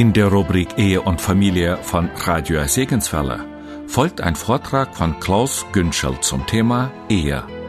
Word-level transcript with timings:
In 0.00 0.14
der 0.14 0.28
Rubrik 0.28 0.78
Ehe 0.78 1.02
und 1.02 1.20
Familie 1.20 1.76
von 1.82 2.08
Radio 2.24 2.66
Segenswelle 2.66 3.44
folgt 3.86 4.22
ein 4.22 4.34
Vortrag 4.34 4.96
von 4.96 5.20
Klaus 5.20 5.66
Günschel 5.72 6.18
zum 6.22 6.46
Thema 6.46 6.90
Ehe. 7.10 7.59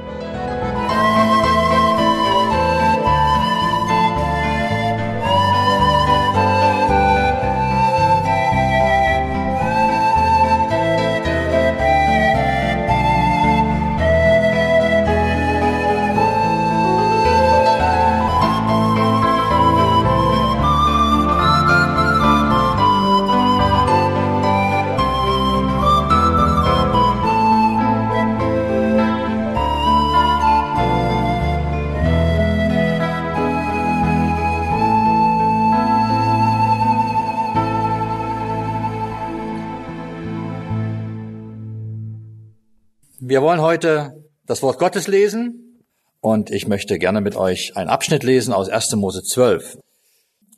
Wir 43.31 43.41
wollen 43.41 43.61
heute 43.61 44.25
das 44.45 44.61
Wort 44.61 44.77
Gottes 44.77 45.07
lesen 45.07 45.85
und 46.19 46.51
ich 46.51 46.67
möchte 46.67 46.99
gerne 46.99 47.21
mit 47.21 47.37
euch 47.37 47.77
einen 47.77 47.89
Abschnitt 47.89 48.23
lesen 48.23 48.53
aus 48.53 48.67
1. 48.67 48.93
Mose 48.97 49.23
12. 49.23 49.77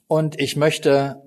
Und 0.08 0.42
ich 0.42 0.56
möchte 0.56 1.22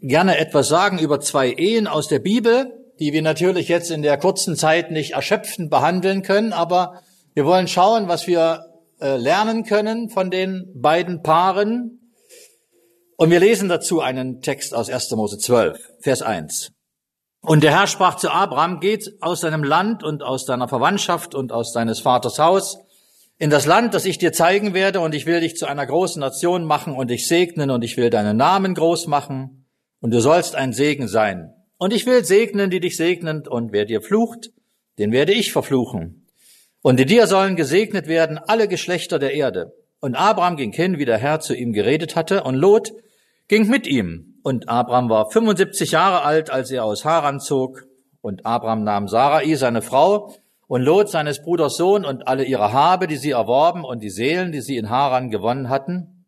gerne 0.00 0.38
etwas 0.38 0.68
sagen 0.68 0.98
über 0.98 1.20
zwei 1.20 1.52
Ehen 1.52 1.86
aus 1.86 2.08
der 2.08 2.20
Bibel, 2.20 2.72
die 2.98 3.12
wir 3.12 3.20
natürlich 3.20 3.68
jetzt 3.68 3.90
in 3.90 4.00
der 4.00 4.16
kurzen 4.16 4.56
Zeit 4.56 4.90
nicht 4.90 5.12
erschöpfend 5.12 5.68
behandeln 5.68 6.22
können, 6.22 6.54
aber 6.54 7.02
wir 7.34 7.44
wollen 7.44 7.68
schauen, 7.68 8.08
was 8.08 8.26
wir 8.26 8.64
äh, 8.98 9.18
lernen 9.18 9.64
können 9.64 10.08
von 10.08 10.30
den 10.30 10.72
beiden 10.74 11.20
Paaren. 11.20 12.14
Und 13.18 13.30
wir 13.30 13.40
lesen 13.40 13.68
dazu 13.68 14.00
einen 14.00 14.40
Text 14.40 14.72
aus 14.72 14.88
1. 14.88 15.10
Mose 15.10 15.36
12, 15.36 15.78
Vers 16.00 16.22
1. 16.22 16.72
Und 17.46 17.62
der 17.62 17.70
Herr 17.70 17.86
sprach 17.86 18.16
zu 18.16 18.28
Abraham, 18.28 18.80
geht 18.80 19.18
aus 19.20 19.42
deinem 19.42 19.62
Land 19.62 20.02
und 20.02 20.24
aus 20.24 20.46
deiner 20.46 20.66
Verwandtschaft 20.66 21.32
und 21.32 21.52
aus 21.52 21.72
deines 21.72 22.00
Vaters 22.00 22.40
Haus 22.40 22.76
in 23.38 23.50
das 23.50 23.66
Land, 23.66 23.94
das 23.94 24.04
ich 24.04 24.18
dir 24.18 24.32
zeigen 24.32 24.74
werde, 24.74 24.98
und 24.98 25.14
ich 25.14 25.26
will 25.26 25.38
dich 25.38 25.54
zu 25.54 25.66
einer 25.66 25.86
großen 25.86 26.18
Nation 26.18 26.64
machen 26.64 26.96
und 26.96 27.08
dich 27.08 27.28
segnen, 27.28 27.70
und 27.70 27.84
ich 27.84 27.96
will 27.96 28.10
deinen 28.10 28.36
Namen 28.36 28.74
groß 28.74 29.06
machen, 29.06 29.64
und 30.00 30.12
du 30.12 30.20
sollst 30.20 30.56
ein 30.56 30.72
Segen 30.72 31.06
sein. 31.06 31.54
Und 31.78 31.92
ich 31.92 32.04
will 32.04 32.24
segnen, 32.24 32.68
die 32.68 32.80
dich 32.80 32.96
segnen, 32.96 33.46
und 33.46 33.70
wer 33.70 33.84
dir 33.84 34.02
flucht, 34.02 34.50
den 34.98 35.12
werde 35.12 35.32
ich 35.32 35.52
verfluchen. 35.52 36.26
Und 36.82 36.98
in 36.98 37.06
dir 37.06 37.28
sollen 37.28 37.54
gesegnet 37.54 38.08
werden 38.08 38.38
alle 38.38 38.66
Geschlechter 38.66 39.20
der 39.20 39.34
Erde. 39.34 39.72
Und 40.00 40.16
Abraham 40.16 40.56
ging 40.56 40.72
hin, 40.72 40.98
wie 40.98 41.04
der 41.04 41.18
Herr 41.18 41.38
zu 41.38 41.54
ihm 41.54 41.72
geredet 41.72 42.16
hatte, 42.16 42.42
und 42.42 42.56
Lot 42.56 42.92
ging 43.46 43.68
mit 43.68 43.86
ihm. 43.86 44.35
Und 44.46 44.68
Abraham 44.68 45.08
war 45.08 45.28
75 45.28 45.90
Jahre 45.90 46.22
alt, 46.22 46.50
als 46.50 46.70
er 46.70 46.84
aus 46.84 47.04
Haran 47.04 47.40
zog. 47.40 47.84
Und 48.20 48.46
Abraham 48.46 48.84
nahm 48.84 49.08
Sarai, 49.08 49.52
seine 49.56 49.82
Frau, 49.82 50.36
und 50.68 50.82
Lot, 50.82 51.08
seines 51.08 51.42
Bruders 51.42 51.76
Sohn, 51.76 52.04
und 52.04 52.28
alle 52.28 52.44
ihre 52.44 52.72
Habe, 52.72 53.08
die 53.08 53.16
sie 53.16 53.32
erworben, 53.32 53.82
und 53.82 54.04
die 54.04 54.08
Seelen, 54.08 54.52
die 54.52 54.60
sie 54.60 54.76
in 54.76 54.88
Haran 54.88 55.30
gewonnen 55.30 55.68
hatten. 55.68 56.26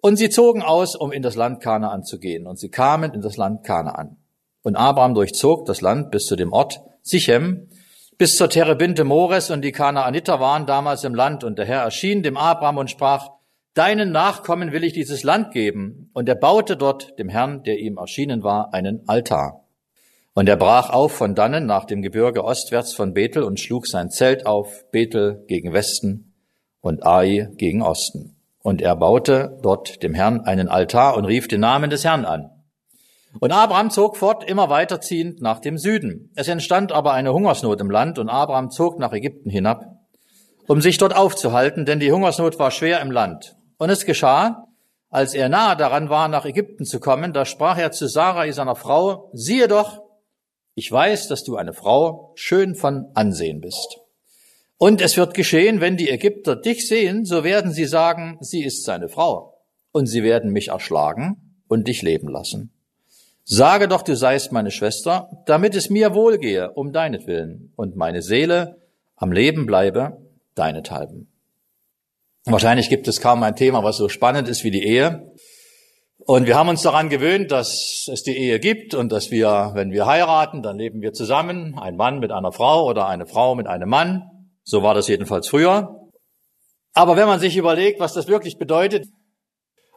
Und 0.00 0.16
sie 0.16 0.30
zogen 0.30 0.62
aus, 0.62 0.96
um 0.96 1.12
in 1.12 1.20
das 1.20 1.36
Land 1.36 1.60
Kanaan 1.60 2.02
zu 2.02 2.18
gehen. 2.18 2.46
Und 2.46 2.58
sie 2.58 2.70
kamen 2.70 3.12
in 3.12 3.20
das 3.20 3.36
Land 3.36 3.62
Kanaan. 3.62 4.16
Und 4.62 4.76
Abraham 4.76 5.12
durchzog 5.12 5.66
das 5.66 5.82
Land 5.82 6.10
bis 6.10 6.24
zu 6.24 6.34
dem 6.34 6.54
Ort 6.54 6.80
Sichem, 7.02 7.68
bis 8.16 8.36
zur 8.36 8.48
Terebinte 8.48 9.04
Mores, 9.04 9.50
und 9.50 9.60
die 9.60 9.72
Kanaaniter 9.72 10.40
waren 10.40 10.64
damals 10.64 11.04
im 11.04 11.14
Land. 11.14 11.44
Und 11.44 11.58
der 11.58 11.66
Herr 11.66 11.82
erschien 11.82 12.22
dem 12.22 12.38
Abraham 12.38 12.78
und 12.78 12.90
sprach, 12.90 13.28
Deinen 13.74 14.10
Nachkommen 14.10 14.72
will 14.72 14.84
ich 14.84 14.92
dieses 14.92 15.22
Land 15.22 15.52
geben. 15.52 16.10
Und 16.12 16.28
er 16.28 16.34
baute 16.34 16.76
dort 16.76 17.18
dem 17.18 17.28
Herrn, 17.28 17.62
der 17.62 17.78
ihm 17.78 17.96
erschienen 17.96 18.42
war, 18.42 18.74
einen 18.74 19.08
Altar. 19.08 19.64
Und 20.34 20.48
er 20.48 20.56
brach 20.56 20.90
auf 20.90 21.12
von 21.12 21.34
dannen 21.34 21.66
nach 21.66 21.84
dem 21.84 22.00
Gebirge 22.00 22.44
ostwärts 22.44 22.94
von 22.94 23.12
Bethel 23.12 23.42
und 23.42 23.58
schlug 23.58 23.88
sein 23.88 24.08
Zelt 24.08 24.46
auf, 24.46 24.88
Bethel 24.92 25.44
gegen 25.48 25.72
Westen 25.72 26.32
und 26.80 27.04
Ai 27.04 27.48
gegen 27.56 27.82
Osten. 27.82 28.36
Und 28.62 28.80
er 28.80 28.96
baute 28.96 29.58
dort 29.62 30.02
dem 30.02 30.14
Herrn 30.14 30.42
einen 30.42 30.68
Altar 30.68 31.16
und 31.16 31.24
rief 31.24 31.48
den 31.48 31.60
Namen 31.60 31.90
des 31.90 32.04
Herrn 32.04 32.24
an. 32.24 32.50
Und 33.40 33.52
Abraham 33.52 33.90
zog 33.90 34.16
fort, 34.16 34.48
immer 34.48 34.68
weiterziehend 34.70 35.42
nach 35.42 35.58
dem 35.60 35.76
Süden. 35.76 36.30
Es 36.34 36.48
entstand 36.48 36.92
aber 36.92 37.12
eine 37.12 37.32
Hungersnot 37.32 37.80
im 37.80 37.90
Land 37.90 38.18
und 38.18 38.28
Abraham 38.28 38.70
zog 38.70 38.98
nach 38.98 39.12
Ägypten 39.12 39.50
hinab, 39.50 39.98
um 40.66 40.80
sich 40.80 40.98
dort 40.98 41.16
aufzuhalten, 41.16 41.84
denn 41.84 42.00
die 42.00 42.12
Hungersnot 42.12 42.58
war 42.58 42.70
schwer 42.70 43.00
im 43.00 43.10
Land. 43.10 43.56
Und 43.78 43.90
es 43.90 44.04
geschah, 44.04 44.68
als 45.10 45.34
er 45.34 45.48
nahe 45.48 45.76
daran 45.76 46.10
war, 46.10 46.28
nach 46.28 46.44
Ägypten 46.44 46.84
zu 46.84 47.00
kommen, 47.00 47.32
da 47.32 47.44
sprach 47.44 47.78
er 47.78 47.92
zu 47.92 48.08
Sarai, 48.08 48.52
seiner 48.52 48.76
Frau, 48.76 49.30
siehe 49.32 49.68
doch, 49.68 50.02
ich 50.74 50.92
weiß, 50.92 51.28
dass 51.28 51.44
du 51.44 51.56
eine 51.56 51.72
Frau 51.72 52.32
schön 52.34 52.74
von 52.74 53.06
Ansehen 53.14 53.60
bist. 53.60 53.98
Und 54.76 55.00
es 55.00 55.16
wird 55.16 55.34
geschehen, 55.34 55.80
wenn 55.80 55.96
die 55.96 56.08
Ägypter 56.08 56.54
dich 56.54 56.86
sehen, 56.86 57.24
so 57.24 57.42
werden 57.42 57.72
sie 57.72 57.86
sagen, 57.86 58.38
sie 58.40 58.62
ist 58.62 58.84
seine 58.84 59.08
Frau. 59.08 59.54
Und 59.90 60.06
sie 60.06 60.22
werden 60.22 60.52
mich 60.52 60.68
erschlagen 60.68 61.56
und 61.66 61.88
dich 61.88 62.02
leben 62.02 62.28
lassen. 62.28 62.70
Sage 63.44 63.88
doch, 63.88 64.02
du 64.02 64.14
seist 64.14 64.52
meine 64.52 64.70
Schwester, 64.70 65.30
damit 65.46 65.74
es 65.74 65.88
mir 65.88 66.14
wohlgehe, 66.14 66.70
um 66.72 66.92
deinetwillen, 66.92 67.72
und 67.76 67.96
meine 67.96 68.22
Seele 68.22 68.76
am 69.16 69.32
Leben 69.32 69.66
bleibe, 69.66 70.18
deinethalben. 70.54 71.28
Wahrscheinlich 72.50 72.88
gibt 72.88 73.06
es 73.08 73.20
kaum 73.20 73.42
ein 73.42 73.56
Thema, 73.56 73.84
was 73.84 73.98
so 73.98 74.08
spannend 74.08 74.48
ist 74.48 74.64
wie 74.64 74.70
die 74.70 74.82
Ehe. 74.82 75.32
Und 76.24 76.46
wir 76.46 76.56
haben 76.56 76.68
uns 76.68 76.82
daran 76.82 77.10
gewöhnt, 77.10 77.52
dass 77.52 78.08
es 78.10 78.22
die 78.22 78.36
Ehe 78.36 78.58
gibt 78.58 78.94
und 78.94 79.12
dass 79.12 79.30
wir, 79.30 79.72
wenn 79.74 79.90
wir 79.90 80.06
heiraten, 80.06 80.62
dann 80.62 80.78
leben 80.78 81.02
wir 81.02 81.12
zusammen, 81.12 81.78
ein 81.78 81.96
Mann 81.96 82.20
mit 82.20 82.32
einer 82.32 82.50
Frau 82.50 82.86
oder 82.86 83.06
eine 83.06 83.26
Frau 83.26 83.54
mit 83.54 83.66
einem 83.66 83.88
Mann. 83.88 84.22
So 84.62 84.82
war 84.82 84.94
das 84.94 85.08
jedenfalls 85.08 85.48
früher. 85.48 86.08
Aber 86.94 87.16
wenn 87.16 87.26
man 87.26 87.38
sich 87.38 87.56
überlegt, 87.56 88.00
was 88.00 88.14
das 88.14 88.28
wirklich 88.28 88.56
bedeutet, 88.56 89.06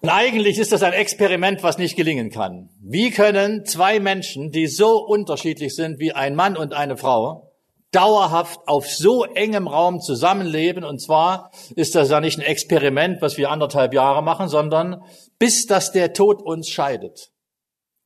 und 0.01 0.09
eigentlich 0.09 0.57
ist 0.57 0.71
das 0.71 0.83
ein 0.83 0.93
Experiment, 0.93 1.63
was 1.63 1.77
nicht 1.77 1.95
gelingen 1.95 2.31
kann. 2.31 2.69
Wie 2.81 3.11
können 3.11 3.65
zwei 3.65 3.99
Menschen, 3.99 4.49
die 4.49 4.67
so 4.67 4.97
unterschiedlich 4.97 5.75
sind 5.75 5.99
wie 5.99 6.11
ein 6.11 6.35
Mann 6.35 6.57
und 6.57 6.73
eine 6.73 6.97
Frau, 6.97 7.50
dauerhaft 7.91 8.59
auf 8.67 8.87
so 8.87 9.23
engem 9.25 9.67
Raum 9.67 9.99
zusammenleben. 9.99 10.83
Und 10.83 10.99
zwar 10.99 11.51
ist 11.75 11.95
das 11.95 12.09
ja 12.09 12.19
nicht 12.21 12.39
ein 12.39 12.45
Experiment, 12.45 13.21
was 13.21 13.37
wir 13.37 13.51
anderthalb 13.51 13.93
Jahre 13.93 14.23
machen, 14.23 14.47
sondern 14.47 15.03
bis 15.39 15.65
dass 15.65 15.91
der 15.91 16.13
Tod 16.13 16.41
uns 16.41 16.69
scheidet. 16.69 17.31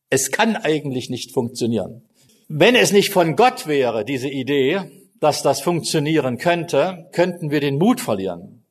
Es 0.09 0.31
kann 0.31 0.55
eigentlich 0.55 1.09
nicht 1.09 1.31
funktionieren. 1.33 2.03
Wenn 2.47 2.75
es 2.75 2.91
nicht 2.91 3.11
von 3.11 3.35
Gott 3.35 3.67
wäre, 3.67 4.05
diese 4.05 4.29
Idee, 4.29 4.91
dass 5.19 5.41
das 5.41 5.61
funktionieren 5.61 6.37
könnte, 6.37 7.07
könnten 7.11 7.49
wir 7.49 7.59
den 7.59 7.77
Mut 7.77 8.01
verlieren. 8.01 8.65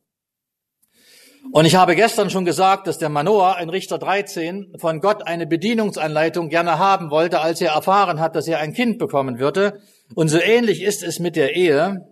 Und 1.52 1.66
ich 1.66 1.74
habe 1.74 1.94
gestern 1.94 2.30
schon 2.30 2.44
gesagt, 2.44 2.86
dass 2.86 2.98
der 2.98 3.08
Manoah 3.08 3.58
in 3.60 3.68
Richter 3.68 3.98
13 3.98 4.74
von 4.78 5.00
Gott 5.00 5.26
eine 5.26 5.46
Bedienungsanleitung 5.46 6.48
gerne 6.48 6.78
haben 6.78 7.10
wollte, 7.10 7.40
als 7.40 7.60
er 7.60 7.72
erfahren 7.72 8.18
hat, 8.18 8.34
dass 8.34 8.48
er 8.48 8.58
ein 8.58 8.72
Kind 8.72 8.98
bekommen 8.98 9.38
würde. 9.38 9.80
Und 10.14 10.28
so 10.28 10.38
ähnlich 10.38 10.82
ist 10.82 11.02
es 11.02 11.18
mit 11.18 11.36
der 11.36 11.56
Ehe. 11.56 12.06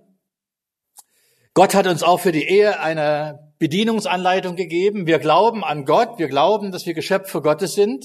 Gott 1.55 1.75
hat 1.75 1.87
uns 1.87 2.03
auch 2.03 2.21
für 2.21 2.33
die 2.33 2.49
Ehe 2.49 2.81
eine 2.81 3.53
Bedienungsanleitung 3.59 4.57
gegeben. 4.57 5.07
Wir 5.07 5.19
glauben 5.19 5.63
an 5.63 5.85
Gott, 5.85 6.19
wir 6.19 6.29
glauben, 6.29 6.73
dass 6.73 6.87
wir 6.87 6.95
Geschöpfe 6.95 7.43
Gottes 7.43 7.75
sind. 7.75 8.05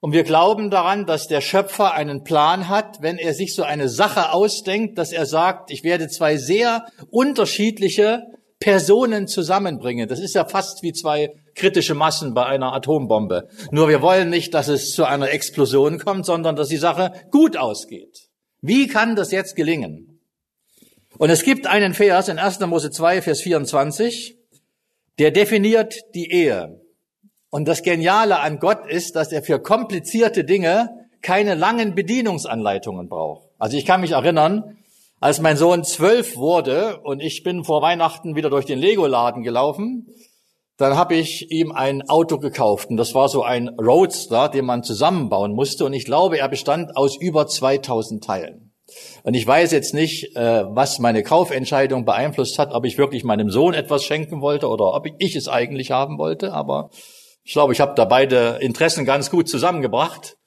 Und 0.00 0.12
wir 0.12 0.22
glauben 0.22 0.70
daran, 0.70 1.06
dass 1.06 1.26
der 1.26 1.40
Schöpfer 1.40 1.92
einen 1.92 2.22
Plan 2.22 2.68
hat, 2.68 3.02
wenn 3.02 3.18
er 3.18 3.34
sich 3.34 3.54
so 3.54 3.64
eine 3.64 3.88
Sache 3.88 4.32
ausdenkt, 4.32 4.96
dass 4.96 5.10
er 5.10 5.26
sagt, 5.26 5.72
ich 5.72 5.82
werde 5.82 6.06
zwei 6.06 6.36
sehr 6.36 6.86
unterschiedliche 7.10 8.22
Personen 8.60 9.26
zusammenbringen. 9.26 10.08
Das 10.08 10.20
ist 10.20 10.34
ja 10.34 10.44
fast 10.44 10.82
wie 10.82 10.92
zwei 10.92 11.34
kritische 11.54 11.94
Massen 11.94 12.32
bei 12.32 12.46
einer 12.46 12.72
Atombombe. 12.72 13.48
Nur 13.72 13.88
wir 13.88 14.00
wollen 14.00 14.30
nicht, 14.30 14.54
dass 14.54 14.68
es 14.68 14.92
zu 14.92 15.04
einer 15.04 15.30
Explosion 15.30 15.98
kommt, 15.98 16.26
sondern 16.26 16.54
dass 16.54 16.68
die 16.68 16.76
Sache 16.76 17.12
gut 17.30 17.56
ausgeht. 17.56 18.27
Wie 18.60 18.88
kann 18.88 19.14
das 19.14 19.30
jetzt 19.30 19.54
gelingen? 19.56 20.20
Und 21.16 21.30
es 21.30 21.42
gibt 21.42 21.66
einen 21.66 21.94
Vers 21.94 22.28
in 22.28 22.38
1. 22.38 22.60
Mose 22.60 22.90
2, 22.90 23.22
Vers 23.22 23.40
24, 23.40 24.36
der 25.18 25.30
definiert 25.30 25.96
die 26.14 26.30
Ehe. 26.30 26.80
Und 27.50 27.66
das 27.66 27.82
Geniale 27.82 28.40
an 28.40 28.58
Gott 28.58 28.86
ist, 28.86 29.16
dass 29.16 29.32
er 29.32 29.42
für 29.42 29.60
komplizierte 29.60 30.44
Dinge 30.44 30.90
keine 31.22 31.54
langen 31.54 31.94
Bedienungsanleitungen 31.94 33.08
braucht. 33.08 33.48
Also 33.58 33.76
ich 33.76 33.86
kann 33.86 34.00
mich 34.00 34.12
erinnern, 34.12 34.78
als 35.20 35.40
mein 35.40 35.56
Sohn 35.56 35.82
zwölf 35.82 36.36
wurde 36.36 37.00
und 37.00 37.20
ich 37.20 37.42
bin 37.42 37.64
vor 37.64 37.82
Weihnachten 37.82 38.36
wieder 38.36 38.50
durch 38.50 38.66
den 38.66 38.78
Lego-Laden 38.78 39.42
gelaufen, 39.42 40.08
dann 40.78 40.96
habe 40.96 41.16
ich 41.16 41.50
ihm 41.50 41.72
ein 41.72 42.08
Auto 42.08 42.38
gekauft. 42.38 42.88
Und 42.88 42.96
das 42.96 43.14
war 43.14 43.28
so 43.28 43.42
ein 43.42 43.68
Roadster, 43.68 44.48
den 44.48 44.64
man 44.64 44.84
zusammenbauen 44.84 45.52
musste. 45.52 45.84
Und 45.84 45.92
ich 45.92 46.04
glaube, 46.04 46.38
er 46.38 46.48
bestand 46.48 46.96
aus 46.96 47.16
über 47.16 47.48
2000 47.48 48.24
Teilen. 48.24 48.72
Und 49.24 49.34
ich 49.34 49.46
weiß 49.46 49.72
jetzt 49.72 49.92
nicht, 49.92 50.34
äh, 50.36 50.64
was 50.68 51.00
meine 51.00 51.22
Kaufentscheidung 51.22 52.04
beeinflusst 52.04 52.58
hat, 52.58 52.72
ob 52.72 52.86
ich 52.86 52.96
wirklich 52.96 53.24
meinem 53.24 53.50
Sohn 53.50 53.74
etwas 53.74 54.04
schenken 54.04 54.40
wollte 54.40 54.68
oder 54.68 54.94
ob 54.94 55.06
ich 55.18 55.36
es 55.36 55.48
eigentlich 55.48 55.90
haben 55.90 56.16
wollte. 56.16 56.52
Aber 56.52 56.90
ich 57.42 57.52
glaube, 57.52 57.72
ich 57.72 57.80
habe 57.80 57.94
da 57.96 58.04
beide 58.04 58.58
Interessen 58.60 59.04
ganz 59.04 59.30
gut 59.30 59.48
zusammengebracht. 59.48 60.37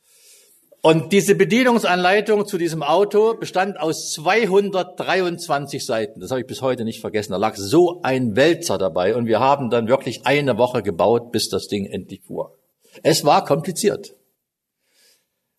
Und 0.83 1.13
diese 1.13 1.36
Bedienungsanleitung 1.36 2.48
zu 2.48 2.57
diesem 2.57 2.81
Auto 2.81 3.36
bestand 3.36 3.80
aus 3.80 4.12
223 4.13 5.86
Seiten. 5.86 6.19
Das 6.19 6.31
habe 6.31 6.42
ich 6.42 6.48
bis 6.48 6.63
heute 6.63 6.86
nicht 6.86 7.01
vergessen. 7.01 7.33
Da 7.33 7.38
lag 7.38 7.56
so 7.56 8.01
ein 8.01 8.36
Wälzer 8.36 8.80
dabei 8.80 9.16
und 9.16 9.28
wir 9.28 9.39
haben 9.39 9.69
dann 9.69 9.88
wirklich 9.88 10.25
eine 10.25 10.57
Woche 10.57 10.81
gebaut, 10.81 11.31
bis 11.31 11.50
das 11.50 11.68
Ding 11.68 11.86
endlich 11.86 12.24
fuhr. 12.24 12.57
Es 13.04 13.24
war 13.24 13.45
kompliziert. 13.45 14.16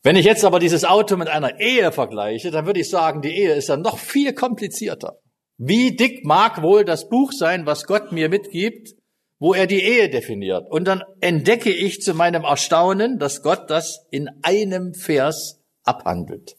Wenn 0.03 0.17
ich 0.17 0.27
jetzt 0.27 0.45
aber 0.45 0.59
dieses 0.59 0.85
Auto 0.85 1.17
mit 1.17 1.29
einer 1.29 1.61
Ehe 1.61 1.93
vergleiche, 1.93 2.51
dann 2.51 2.67
würde 2.67 2.81
ich 2.81 2.91
sagen, 2.91 3.23
die 3.23 3.31
Ehe 3.37 3.55
ist 3.55 3.69
dann 3.69 3.83
noch 3.83 3.99
viel 3.99 4.33
komplizierter. 4.33 5.21
Wie 5.57 5.95
dick 5.95 6.25
mag 6.25 6.63
wohl 6.63 6.85
das 6.85 7.09
Buch 7.09 7.31
sein, 7.31 7.67
was 7.67 7.87
Gott 7.87 8.11
mir 8.11 8.29
mitgibt, 8.29 8.97
wo 9.43 9.55
er 9.55 9.67
die 9.67 9.83
Ehe 9.83 10.09
definiert. 10.09 10.71
Und 10.71 10.87
dann 10.87 11.03
entdecke 11.21 11.73
ich 11.73 12.01
zu 12.01 12.15
meinem 12.15 12.45
Erstaunen, 12.45 13.19
dass 13.19 13.43
Gott 13.43 13.69
das 13.71 14.07
in 14.13 14.31
einem 14.43 14.95
Vers 14.95 15.61
abhandelt. 15.83 16.55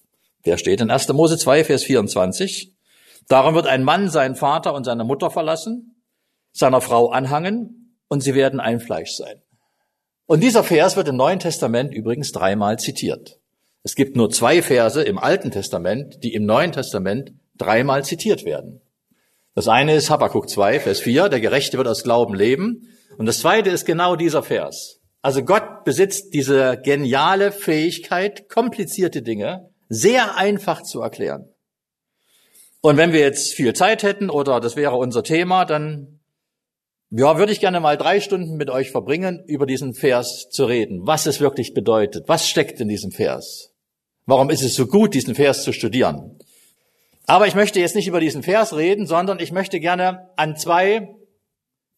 Der 0.45 0.57
steht 0.57 0.81
in 0.81 0.91
1. 0.91 1.07
Mose 1.13 1.38
2, 1.38 1.63
Vers 1.63 1.85
24. 1.85 2.74
Darum 3.30 3.56
wird 3.56 3.68
ein 3.68 3.85
Mann 3.85 4.09
seinen 4.09 4.35
Vater 4.35 4.74
und 4.74 4.83
seine 4.83 5.06
Mutter 5.06 5.31
verlassen, 5.31 5.95
seiner 6.51 6.81
Frau 6.81 7.07
anhangen 7.07 7.95
und 8.09 8.19
sie 8.19 8.35
werden 8.35 8.59
ein 8.59 8.81
Fleisch 8.81 9.12
sein. 9.12 9.41
Und 10.25 10.44
dieser 10.44 10.65
Vers 10.65 10.97
wird 10.97 11.07
im 11.07 11.15
Neuen 11.15 11.39
Testament 11.39 11.94
übrigens 11.94 12.33
dreimal 12.33 12.79
zitiert. 12.79 13.39
Es 13.83 13.95
gibt 13.95 14.18
nur 14.18 14.29
zwei 14.29 14.62
Verse 14.62 15.01
im 15.01 15.19
Alten 15.19 15.51
Testament, 15.51 16.21
die 16.21 16.33
im 16.33 16.45
Neuen 16.45 16.74
Testament 16.74 17.31
dreimal 17.57 18.03
zitiert 18.03 18.44
werden. 18.44 18.81
Das 19.55 19.67
eine 19.67 19.95
ist 19.95 20.09
Habakkuk 20.09 20.50
2, 20.50 20.79
Vers 20.79 21.00
4, 21.00 21.29
der 21.29 21.39
Gerechte 21.39 21.77
wird 21.77 21.88
aus 21.88 22.03
Glauben 22.03 22.33
leben. 22.33 22.89
Und 23.17 23.27
das 23.27 23.39
zweite 23.39 23.69
ist 23.69 23.85
genau 23.85 24.15
dieser 24.15 24.41
Vers. 24.41 25.00
Also 25.21 25.44
Gott 25.44 25.83
besitzt 25.85 26.33
diese 26.33 26.77
geniale 26.83 27.51
Fähigkeit, 27.51 28.50
komplizierte 28.50 29.21
Dinge 29.21 29.69
sehr 29.89 30.38
einfach 30.38 30.81
zu 30.81 31.01
erklären. 31.01 31.50
Und 32.81 32.97
wenn 32.97 33.13
wir 33.13 33.21
jetzt 33.21 33.53
viel 33.53 33.73
Zeit 33.73 34.03
hätten 34.03 34.29
oder 34.29 34.59
das 34.59 34.75
wäre 34.75 34.95
unser 34.95 35.23
Thema, 35.23 35.65
dann 35.65 36.19
ja, 37.11 37.38
würde 37.38 37.51
ich 37.51 37.59
gerne 37.59 37.79
mal 37.79 37.95
drei 37.95 38.19
Stunden 38.19 38.57
mit 38.57 38.71
euch 38.71 38.89
verbringen, 38.89 39.44
über 39.45 39.67
diesen 39.67 39.94
Vers 39.94 40.50
zu 40.50 40.65
reden, 40.65 41.05
was 41.05 41.27
es 41.27 41.39
wirklich 41.39 41.75
bedeutet, 41.75 42.27
was 42.27 42.50
steckt 42.50 42.81
in 42.81 42.88
diesem 42.88 43.11
Vers. 43.11 43.71
Warum 44.25 44.50
ist 44.50 44.63
es 44.63 44.73
so 44.73 44.88
gut, 44.88 45.13
diesen 45.13 45.35
Vers 45.35 45.63
zu 45.63 45.73
studieren? 45.73 46.39
Aber 47.25 47.47
ich 47.47 47.55
möchte 47.55 47.79
jetzt 47.79 47.95
nicht 47.95 48.07
über 48.07 48.19
diesen 48.19 48.43
Vers 48.43 48.75
reden, 48.75 49.07
sondern 49.07 49.39
ich 49.39 49.51
möchte 49.51 49.79
gerne 49.79 50.29
an 50.35 50.57
zwei 50.57 51.15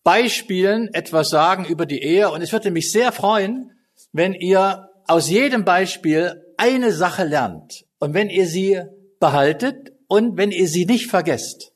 Beispielen 0.03 0.93
etwas 0.93 1.29
sagen 1.29 1.65
über 1.65 1.85
die 1.85 2.01
Ehe. 2.01 2.29
Und 2.29 2.41
es 2.41 2.51
würde 2.51 2.71
mich 2.71 2.91
sehr 2.91 3.11
freuen, 3.11 3.71
wenn 4.11 4.33
ihr 4.33 4.89
aus 5.07 5.29
jedem 5.29 5.65
Beispiel 5.65 6.41
eine 6.57 6.91
Sache 6.91 7.23
lernt 7.23 7.85
und 7.99 8.13
wenn 8.13 8.29
ihr 8.29 8.47
sie 8.47 8.81
behaltet 9.19 9.93
und 10.07 10.37
wenn 10.37 10.51
ihr 10.51 10.67
sie 10.67 10.85
nicht 10.85 11.09
vergesst. 11.09 11.71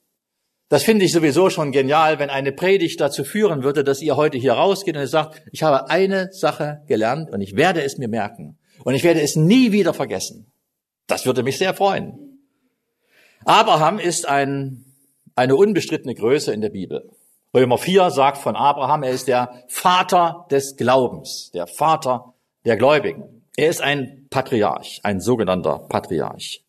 Das 0.69 0.83
finde 0.83 1.05
ich 1.05 1.11
sowieso 1.11 1.49
schon 1.49 1.71
genial, 1.71 2.19
wenn 2.19 2.29
eine 2.29 2.51
Predigt 2.51 3.01
dazu 3.01 3.23
führen 3.23 3.63
würde, 3.63 3.83
dass 3.83 4.03
ihr 4.03 4.15
heute 4.15 4.37
hier 4.37 4.53
rausgeht 4.53 4.95
und 4.95 5.07
sagt, 5.07 5.41
ich 5.51 5.63
habe 5.63 5.89
eine 5.89 6.31
Sache 6.31 6.83
gelernt 6.87 7.31
und 7.31 7.41
ich 7.41 7.55
werde 7.55 7.81
es 7.81 7.97
mir 7.97 8.07
merken 8.07 8.59
und 8.83 8.93
ich 8.93 9.03
werde 9.03 9.21
es 9.21 9.35
nie 9.35 9.71
wieder 9.71 9.95
vergessen. 9.95 10.51
Das 11.07 11.25
würde 11.25 11.41
mich 11.41 11.57
sehr 11.57 11.73
freuen. 11.73 12.28
Abraham 13.45 13.99
ist 13.99 14.27
ein, 14.27 14.85
eine 15.35 15.55
unbestrittene 15.55 16.15
Größe 16.15 16.53
in 16.53 16.61
der 16.61 16.69
Bibel. 16.69 17.09
Römer 17.53 17.77
4 17.77 18.11
sagt 18.11 18.37
von 18.37 18.55
Abraham, 18.55 19.03
er 19.03 19.11
ist 19.11 19.27
der 19.27 19.63
Vater 19.67 20.45
des 20.51 20.75
Glaubens, 20.75 21.49
der 21.51 21.65
Vater 21.65 22.33
der 22.65 22.77
Gläubigen. 22.77 23.45
Er 23.57 23.69
ist 23.69 23.81
ein 23.81 24.27
Patriarch, 24.29 24.99
ein 25.03 25.19
sogenannter 25.19 25.79
Patriarch. 25.89 26.63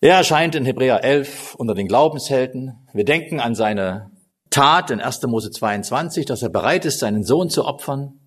Er 0.00 0.16
erscheint 0.16 0.54
in 0.54 0.64
Hebräer 0.64 1.04
11 1.04 1.54
unter 1.56 1.74
den 1.74 1.86
Glaubenshelden. 1.86 2.86
Wir 2.94 3.04
denken 3.04 3.38
an 3.38 3.54
seine 3.54 4.10
Tat 4.48 4.90
in 4.90 5.00
1. 5.00 5.22
Mose 5.24 5.50
22, 5.50 6.24
dass 6.24 6.42
er 6.42 6.48
bereit 6.48 6.86
ist, 6.86 7.00
seinen 7.00 7.22
Sohn 7.22 7.50
zu 7.50 7.66
opfern. 7.66 8.19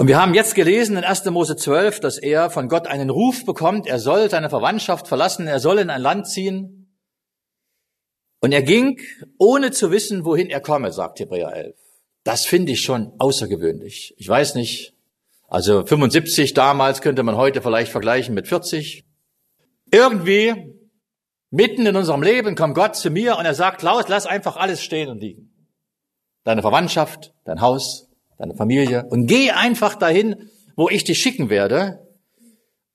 Und 0.00 0.08
wir 0.08 0.18
haben 0.18 0.32
jetzt 0.32 0.54
gelesen 0.54 0.96
in 0.96 1.04
1. 1.04 1.26
Mose 1.26 1.56
12, 1.56 2.00
dass 2.00 2.16
er 2.16 2.48
von 2.48 2.70
Gott 2.70 2.86
einen 2.86 3.10
Ruf 3.10 3.44
bekommt, 3.44 3.86
er 3.86 3.98
soll 3.98 4.30
seine 4.30 4.48
Verwandtschaft 4.48 5.06
verlassen, 5.06 5.46
er 5.46 5.60
soll 5.60 5.78
in 5.78 5.90
ein 5.90 6.00
Land 6.00 6.26
ziehen. 6.26 6.96
Und 8.40 8.52
er 8.52 8.62
ging, 8.62 8.98
ohne 9.36 9.72
zu 9.72 9.90
wissen, 9.90 10.24
wohin 10.24 10.48
er 10.48 10.62
komme, 10.62 10.90
sagt 10.90 11.20
Hebräer 11.20 11.52
11. 11.52 11.76
Das 12.24 12.46
finde 12.46 12.72
ich 12.72 12.80
schon 12.80 13.12
außergewöhnlich. 13.18 14.14
Ich 14.16 14.26
weiß 14.26 14.54
nicht, 14.54 14.94
also 15.48 15.84
75 15.84 16.54
damals 16.54 17.02
könnte 17.02 17.22
man 17.22 17.36
heute 17.36 17.60
vielleicht 17.60 17.92
vergleichen 17.92 18.34
mit 18.34 18.48
40. 18.48 19.04
Irgendwie, 19.92 20.54
mitten 21.50 21.84
in 21.84 21.96
unserem 21.96 22.22
Leben 22.22 22.54
kommt 22.54 22.74
Gott 22.74 22.96
zu 22.96 23.10
mir 23.10 23.36
und 23.36 23.44
er 23.44 23.52
sagt, 23.52 23.80
Klaus, 23.80 24.08
lass 24.08 24.24
einfach 24.24 24.56
alles 24.56 24.82
stehen 24.82 25.10
und 25.10 25.20
liegen. 25.20 25.52
Deine 26.44 26.62
Verwandtschaft, 26.62 27.34
dein 27.44 27.60
Haus, 27.60 28.09
deine 28.40 28.54
Familie 28.54 29.06
und 29.10 29.26
geh 29.26 29.50
einfach 29.50 29.94
dahin, 29.94 30.50
wo 30.74 30.88
ich 30.88 31.04
dich 31.04 31.20
schicken 31.20 31.50
werde. 31.50 32.00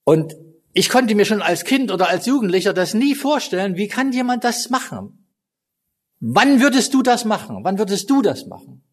Und 0.03 0.36
ich 0.74 0.89
konnte 0.89 1.15
mir 1.15 1.25
schon 1.25 1.42
als 1.42 1.63
Kind 1.63 1.91
oder 1.91 2.10
als 2.10 2.25
Jugendlicher 2.25 2.74
das 2.74 2.93
nie 2.93 3.15
vorstellen, 3.15 3.77
wie 3.77 3.88
kann 3.88 4.12
jemand 4.12 4.43
das 4.43 4.70
machen? 4.70 5.27
Wann 6.20 6.60
würdest 6.62 6.93
du 6.93 7.03
das 7.03 7.25
machen? 7.25 7.60
Wann 7.63 7.77
würdest 7.77 8.10
du 8.10 8.22
das 8.22 8.48
machen? 8.48 8.84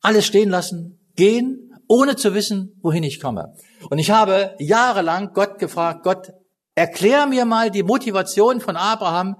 Alles 0.00 0.26
stehen 0.26 0.50
lassen, 0.50 1.00
gehen, 1.16 1.72
ohne 1.88 2.14
zu 2.16 2.34
wissen, 2.34 2.78
wohin 2.80 3.02
ich 3.02 3.20
komme. 3.20 3.54
Und 3.90 3.98
ich 3.98 4.10
habe 4.10 4.54
jahrelang 4.58 5.32
Gott 5.34 5.58
gefragt, 5.58 6.04
Gott, 6.04 6.32
erklär 6.74 7.26
mir 7.26 7.44
mal 7.44 7.70
die 7.70 7.82
Motivation 7.82 8.60
von 8.60 8.76
Abraham, 8.76 9.36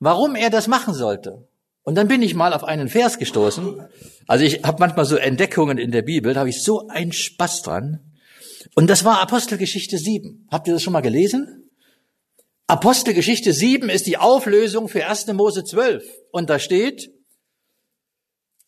warum 0.00 0.34
er 0.34 0.50
das 0.50 0.66
machen 0.66 0.94
sollte. 0.94 1.48
Und 1.88 1.94
dann 1.94 2.06
bin 2.06 2.20
ich 2.20 2.34
mal 2.34 2.52
auf 2.52 2.64
einen 2.64 2.90
Vers 2.90 3.18
gestoßen. 3.18 3.82
Also 4.26 4.44
ich 4.44 4.62
habe 4.62 4.76
manchmal 4.78 5.06
so 5.06 5.16
Entdeckungen 5.16 5.78
in 5.78 5.90
der 5.90 6.02
Bibel, 6.02 6.34
da 6.34 6.40
habe 6.40 6.50
ich 6.50 6.62
so 6.62 6.86
einen 6.88 7.12
Spaß 7.12 7.62
dran. 7.62 8.12
Und 8.74 8.90
das 8.90 9.06
war 9.06 9.22
Apostelgeschichte 9.22 9.96
7. 9.96 10.48
Habt 10.52 10.68
ihr 10.68 10.74
das 10.74 10.82
schon 10.82 10.92
mal 10.92 11.00
gelesen? 11.00 11.70
Apostelgeschichte 12.66 13.54
7 13.54 13.88
ist 13.88 14.06
die 14.06 14.18
Auflösung 14.18 14.88
für 14.88 15.06
1. 15.06 15.28
Mose 15.28 15.64
12. 15.64 16.04
Und 16.30 16.50
da 16.50 16.58
steht, 16.58 17.10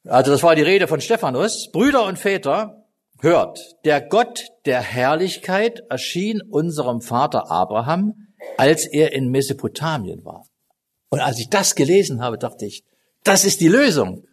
also 0.04 0.30
das 0.30 0.42
war 0.42 0.56
die 0.56 0.62
Rede 0.62 0.88
von 0.88 1.02
Stephanus, 1.02 1.70
Brüder 1.72 2.06
und 2.06 2.18
Väter, 2.18 2.86
hört, 3.20 3.60
der 3.84 4.00
Gott 4.00 4.46
der 4.64 4.80
Herrlichkeit 4.80 5.82
erschien 5.90 6.40
unserem 6.40 7.02
Vater 7.02 7.50
Abraham, 7.50 8.28
als 8.56 8.86
er 8.86 9.12
in 9.12 9.28
Mesopotamien 9.28 10.24
war. 10.24 10.46
Und 11.10 11.20
als 11.20 11.38
ich 11.38 11.50
das 11.50 11.74
gelesen 11.74 12.22
habe, 12.22 12.38
dachte 12.38 12.64
ich, 12.64 12.82
das 13.24 13.44
ist 13.44 13.60
die 13.60 13.68
Lösung. 13.68 14.26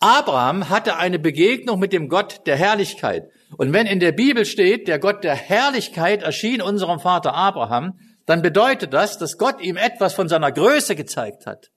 Abraham 0.00 0.68
hatte 0.68 0.96
eine 0.96 1.18
Begegnung 1.18 1.78
mit 1.78 1.92
dem 1.92 2.08
Gott 2.08 2.46
der 2.46 2.56
Herrlichkeit. 2.56 3.28
Und 3.56 3.72
wenn 3.72 3.86
in 3.86 4.00
der 4.00 4.12
Bibel 4.12 4.44
steht, 4.44 4.88
der 4.88 4.98
Gott 4.98 5.24
der 5.24 5.34
Herrlichkeit 5.34 6.22
erschien 6.22 6.60
unserem 6.60 7.00
Vater 7.00 7.34
Abraham, 7.34 7.98
dann 8.26 8.42
bedeutet 8.42 8.92
das, 8.92 9.18
dass 9.18 9.38
Gott 9.38 9.60
ihm 9.60 9.76
etwas 9.76 10.14
von 10.14 10.28
seiner 10.28 10.52
Größe 10.52 10.96
gezeigt 10.96 11.46
hat. 11.46 11.70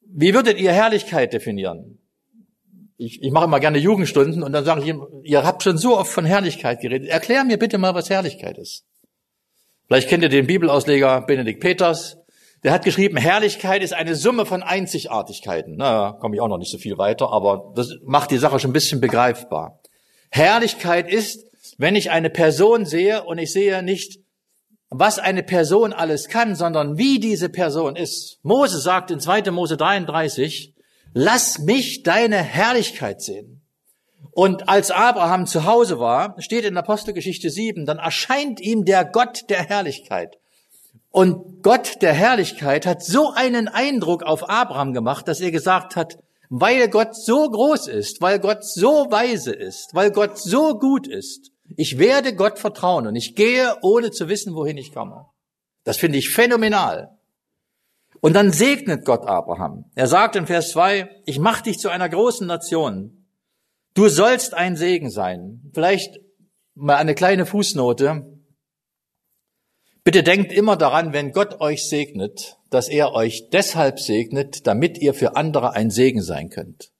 Wie 0.00 0.34
würdet 0.34 0.58
ihr 0.58 0.72
Herrlichkeit 0.72 1.32
definieren? 1.32 1.98
Ich, 2.96 3.22
ich 3.22 3.30
mache 3.30 3.44
immer 3.44 3.60
gerne 3.60 3.78
Jugendstunden 3.78 4.42
und 4.42 4.52
dann 4.52 4.64
sage 4.64 4.80
ich 4.80 4.88
ihm, 4.88 5.06
ihr 5.22 5.44
habt 5.44 5.62
schon 5.62 5.78
so 5.78 5.96
oft 5.96 6.10
von 6.10 6.24
Herrlichkeit 6.24 6.80
geredet. 6.80 7.08
Erklär 7.08 7.44
mir 7.44 7.58
bitte 7.58 7.78
mal, 7.78 7.94
was 7.94 8.10
Herrlichkeit 8.10 8.58
ist. 8.58 8.84
Vielleicht 9.86 10.08
kennt 10.08 10.22
ihr 10.22 10.28
den 10.28 10.46
Bibelausleger 10.46 11.22
Benedikt 11.22 11.60
Peters. 11.60 12.17
Der 12.64 12.72
hat 12.72 12.84
geschrieben, 12.84 13.16
Herrlichkeit 13.16 13.82
ist 13.82 13.94
eine 13.94 14.16
Summe 14.16 14.44
von 14.44 14.62
Einzigartigkeiten. 14.62 15.76
Na, 15.76 16.12
komme 16.12 16.34
ich 16.34 16.40
auch 16.40 16.48
noch 16.48 16.58
nicht 16.58 16.72
so 16.72 16.78
viel 16.78 16.98
weiter, 16.98 17.32
aber 17.32 17.72
das 17.76 17.94
macht 18.04 18.30
die 18.30 18.38
Sache 18.38 18.58
schon 18.58 18.70
ein 18.70 18.74
bisschen 18.74 19.00
begreifbar. 19.00 19.80
Herrlichkeit 20.30 21.08
ist, 21.10 21.46
wenn 21.78 21.94
ich 21.94 22.10
eine 22.10 22.30
Person 22.30 22.84
sehe 22.84 23.22
und 23.24 23.38
ich 23.38 23.52
sehe 23.52 23.82
nicht, 23.82 24.20
was 24.90 25.18
eine 25.18 25.42
Person 25.42 25.92
alles 25.92 26.28
kann, 26.28 26.54
sondern 26.54 26.98
wie 26.98 27.20
diese 27.20 27.48
Person 27.48 27.94
ist. 27.94 28.38
Mose 28.42 28.80
sagt 28.80 29.10
in 29.10 29.20
2. 29.20 29.50
Mose 29.50 29.76
33, 29.76 30.74
lass 31.12 31.58
mich 31.58 32.02
deine 32.02 32.38
Herrlichkeit 32.38 33.22
sehen. 33.22 33.62
Und 34.32 34.68
als 34.68 34.90
Abraham 34.90 35.46
zu 35.46 35.64
Hause 35.64 35.98
war, 35.98 36.40
steht 36.40 36.64
in 36.64 36.76
Apostelgeschichte 36.76 37.50
7, 37.50 37.86
dann 37.86 37.98
erscheint 37.98 38.60
ihm 38.60 38.84
der 38.84 39.04
Gott 39.04 39.48
der 39.48 39.64
Herrlichkeit. 39.64 40.38
Und 41.10 41.62
Gott 41.62 42.02
der 42.02 42.12
Herrlichkeit 42.12 42.86
hat 42.86 43.02
so 43.02 43.32
einen 43.32 43.68
Eindruck 43.68 44.22
auf 44.22 44.48
Abraham 44.48 44.92
gemacht, 44.92 45.26
dass 45.26 45.40
er 45.40 45.50
gesagt 45.50 45.96
hat, 45.96 46.18
weil 46.50 46.88
Gott 46.88 47.14
so 47.14 47.50
groß 47.50 47.88
ist, 47.88 48.20
weil 48.20 48.38
Gott 48.38 48.64
so 48.64 49.06
weise 49.10 49.52
ist, 49.52 49.90
weil 49.94 50.10
Gott 50.10 50.38
so 50.38 50.78
gut 50.78 51.06
ist. 51.06 51.50
Ich 51.76 51.98
werde 51.98 52.34
Gott 52.34 52.58
vertrauen 52.58 53.06
und 53.06 53.16
ich 53.16 53.34
gehe, 53.34 53.76
ohne 53.82 54.10
zu 54.10 54.28
wissen, 54.28 54.54
wohin 54.54 54.78
ich 54.78 54.94
komme. 54.94 55.26
Das 55.84 55.98
finde 55.98 56.18
ich 56.18 56.30
phänomenal. 56.30 57.18
Und 58.20 58.34
dann 58.34 58.52
segnet 58.52 59.04
Gott 59.04 59.26
Abraham. 59.26 59.84
Er 59.94 60.06
sagt 60.06 60.36
in 60.36 60.46
Vers 60.46 60.70
2, 60.70 61.08
ich 61.24 61.38
mache 61.38 61.64
dich 61.64 61.78
zu 61.78 61.88
einer 61.88 62.08
großen 62.08 62.46
Nation. 62.46 63.26
Du 63.94 64.08
sollst 64.08 64.54
ein 64.54 64.76
Segen 64.76 65.10
sein. 65.10 65.70
Vielleicht 65.72 66.18
mal 66.74 66.96
eine 66.96 67.14
kleine 67.14 67.46
Fußnote. 67.46 68.37
Bitte 70.08 70.22
denkt 70.22 70.54
immer 70.54 70.76
daran, 70.76 71.12
wenn 71.12 71.32
Gott 71.32 71.60
euch 71.60 71.86
segnet, 71.86 72.56
dass 72.70 72.88
er 72.88 73.12
euch 73.12 73.50
deshalb 73.52 74.00
segnet, 74.00 74.66
damit 74.66 74.96
ihr 74.96 75.12
für 75.12 75.36
andere 75.36 75.74
ein 75.74 75.90
Segen 75.90 76.22
sein 76.22 76.48
könnt. 76.48 76.92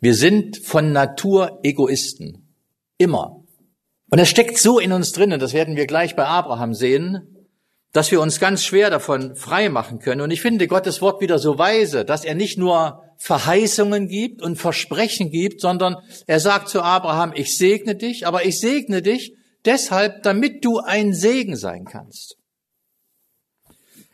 Wir 0.00 0.12
sind 0.12 0.56
von 0.56 0.90
Natur 0.90 1.60
Egoisten. 1.62 2.52
Immer. 2.98 3.44
Und 4.10 4.18
es 4.18 4.28
steckt 4.28 4.58
so 4.58 4.80
in 4.80 4.90
uns 4.90 5.12
drinnen, 5.12 5.38
das 5.38 5.52
werden 5.52 5.76
wir 5.76 5.86
gleich 5.86 6.16
bei 6.16 6.26
Abraham 6.26 6.74
sehen, 6.74 7.46
dass 7.92 8.10
wir 8.10 8.20
uns 8.20 8.40
ganz 8.40 8.64
schwer 8.64 8.90
davon 8.90 9.36
frei 9.36 9.68
machen 9.68 10.00
können. 10.00 10.22
Und 10.22 10.32
ich 10.32 10.40
finde 10.40 10.66
Gottes 10.66 11.00
Wort 11.00 11.20
wieder 11.20 11.38
so 11.38 11.58
weise, 11.58 12.04
dass 12.04 12.24
er 12.24 12.34
nicht 12.34 12.58
nur 12.58 13.04
Verheißungen 13.18 14.08
gibt 14.08 14.42
und 14.42 14.56
Versprechen 14.56 15.30
gibt, 15.30 15.60
sondern 15.60 15.98
er 16.26 16.40
sagt 16.40 16.70
zu 16.70 16.82
Abraham, 16.82 17.32
ich 17.36 17.56
segne 17.56 17.94
dich, 17.94 18.26
aber 18.26 18.46
ich 18.46 18.58
segne 18.58 19.00
dich 19.00 19.36
deshalb, 19.64 20.24
damit 20.24 20.64
du 20.64 20.78
ein 20.78 21.14
Segen 21.14 21.54
sein 21.54 21.84
kannst. 21.84 22.34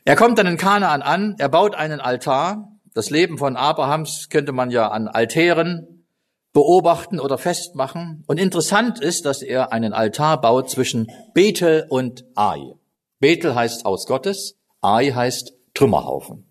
Er 0.05 0.17
kommt 0.17 0.39
dann 0.39 0.47
in 0.47 0.59
Kanaan 0.59 1.03
an, 1.03 1.35
er 1.39 1.49
baut 1.49 1.75
einen 1.75 2.01
Altar. 2.01 2.73
Das 2.93 3.11
Leben 3.11 3.39
von 3.39 3.57
Abrahams 3.57 4.29
könnte 4.29 4.53
man 4.53 4.71
ja 4.71 4.89
an 4.89 5.09
Altären 5.09 6.07
beobachten 6.53 7.19
oder 7.19 7.39
festmachen. 7.39 8.23
Und 8.27 8.39
interessant 8.39 9.01
ist, 9.01 9.25
dass 9.25 9.43
er 9.43 9.73
einen 9.73 9.93
Altar 9.93 10.41
baut 10.41 10.71
zwischen 10.71 11.11
Bethel 11.33 11.87
und 11.89 12.25
Ai. 12.35 12.75
Bethel 13.19 13.55
heißt 13.55 13.85
Haus 13.85 14.07
Gottes, 14.07 14.57
Ai 14.81 15.11
heißt 15.11 15.55
Trümmerhaufen. 15.73 16.47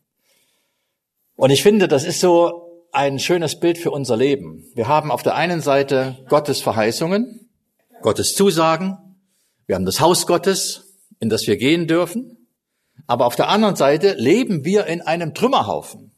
Und 1.35 1.51
ich 1.51 1.63
finde, 1.63 1.87
das 1.87 2.03
ist 2.03 2.19
so 2.19 2.87
ein 2.91 3.19
schönes 3.19 3.59
Bild 3.59 3.77
für 3.77 3.91
unser 3.91 4.17
Leben. 4.17 4.65
Wir 4.75 4.87
haben 4.87 5.11
auf 5.11 5.23
der 5.23 5.35
einen 5.35 5.61
Seite 5.61 6.17
Gottes 6.27 6.61
Verheißungen, 6.61 7.49
Gottes 8.01 8.35
Zusagen, 8.35 8.97
wir 9.65 9.75
haben 9.75 9.85
das 9.85 10.01
Haus 10.01 10.27
Gottes, 10.27 10.97
in 11.19 11.29
das 11.29 11.47
wir 11.47 11.57
gehen 11.57 11.87
dürfen, 11.87 12.32
aber 13.07 13.25
auf 13.25 13.35
der 13.35 13.49
anderen 13.49 13.75
Seite 13.75 14.15
leben 14.17 14.65
wir 14.65 14.85
in 14.85 15.01
einem 15.01 15.33
Trümmerhaufen. 15.33 16.11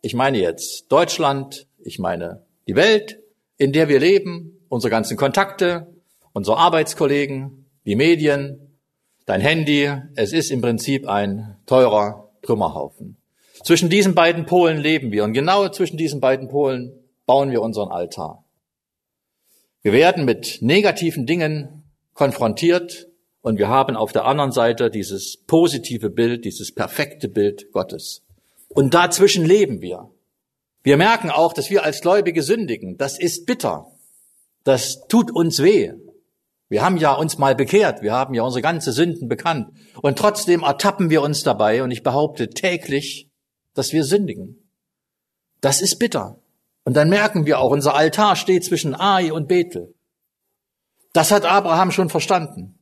Ich 0.00 0.14
meine 0.14 0.38
jetzt 0.38 0.86
Deutschland, 0.90 1.66
ich 1.78 1.98
meine 1.98 2.44
die 2.66 2.76
Welt, 2.76 3.20
in 3.56 3.72
der 3.72 3.88
wir 3.88 4.00
leben, 4.00 4.58
unsere 4.68 4.90
ganzen 4.90 5.16
Kontakte, 5.16 5.86
unsere 6.32 6.56
Arbeitskollegen, 6.56 7.66
die 7.84 7.96
Medien, 7.96 8.78
dein 9.26 9.40
Handy. 9.40 9.90
Es 10.14 10.32
ist 10.32 10.50
im 10.50 10.60
Prinzip 10.60 11.06
ein 11.08 11.56
teurer 11.66 12.30
Trümmerhaufen. 12.42 13.16
Zwischen 13.64 13.90
diesen 13.90 14.14
beiden 14.14 14.46
Polen 14.46 14.78
leben 14.78 15.12
wir 15.12 15.24
und 15.24 15.34
genau 15.34 15.68
zwischen 15.68 15.96
diesen 15.96 16.20
beiden 16.20 16.48
Polen 16.48 16.92
bauen 17.26 17.50
wir 17.50 17.62
unseren 17.62 17.90
Altar. 17.90 18.44
Wir 19.82 19.92
werden 19.92 20.24
mit 20.24 20.58
negativen 20.60 21.26
Dingen 21.26 21.84
konfrontiert 22.14 23.08
und 23.42 23.58
wir 23.58 23.68
haben 23.68 23.96
auf 23.96 24.12
der 24.12 24.24
anderen 24.24 24.52
Seite 24.52 24.88
dieses 24.88 25.36
positive 25.36 26.10
Bild, 26.10 26.44
dieses 26.44 26.72
perfekte 26.72 27.28
Bild 27.28 27.72
Gottes. 27.72 28.22
Und 28.68 28.94
dazwischen 28.94 29.44
leben 29.44 29.82
wir. 29.82 30.10
Wir 30.84 30.96
merken 30.96 31.30
auch, 31.30 31.52
dass 31.52 31.68
wir 31.68 31.84
als 31.84 32.00
Gläubige 32.00 32.42
sündigen. 32.42 32.96
Das 32.96 33.18
ist 33.18 33.44
bitter. 33.44 33.86
Das 34.64 35.06
tut 35.08 35.30
uns 35.30 35.60
weh. 35.62 35.92
Wir 36.68 36.82
haben 36.82 36.96
ja 36.96 37.12
uns 37.12 37.36
mal 37.36 37.54
bekehrt. 37.54 38.00
Wir 38.00 38.12
haben 38.12 38.32
ja 38.32 38.42
unsere 38.42 38.62
ganze 38.62 38.92
Sünden 38.92 39.28
bekannt. 39.28 39.68
Und 40.00 40.18
trotzdem 40.18 40.62
ertappen 40.62 41.10
wir 41.10 41.20
uns 41.22 41.42
dabei. 41.42 41.82
Und 41.82 41.90
ich 41.90 42.02
behaupte 42.02 42.48
täglich, 42.48 43.28
dass 43.74 43.92
wir 43.92 44.04
sündigen. 44.04 44.70
Das 45.60 45.82
ist 45.82 45.98
bitter. 45.98 46.38
Und 46.84 46.94
dann 46.96 47.08
merken 47.08 47.44
wir 47.44 47.58
auch, 47.58 47.70
unser 47.70 47.94
Altar 47.94 48.36
steht 48.36 48.64
zwischen 48.64 48.94
Ai 48.94 49.32
und 49.32 49.48
Bethel. 49.48 49.94
Das 51.12 51.30
hat 51.30 51.44
Abraham 51.44 51.90
schon 51.90 52.08
verstanden. 52.08 52.78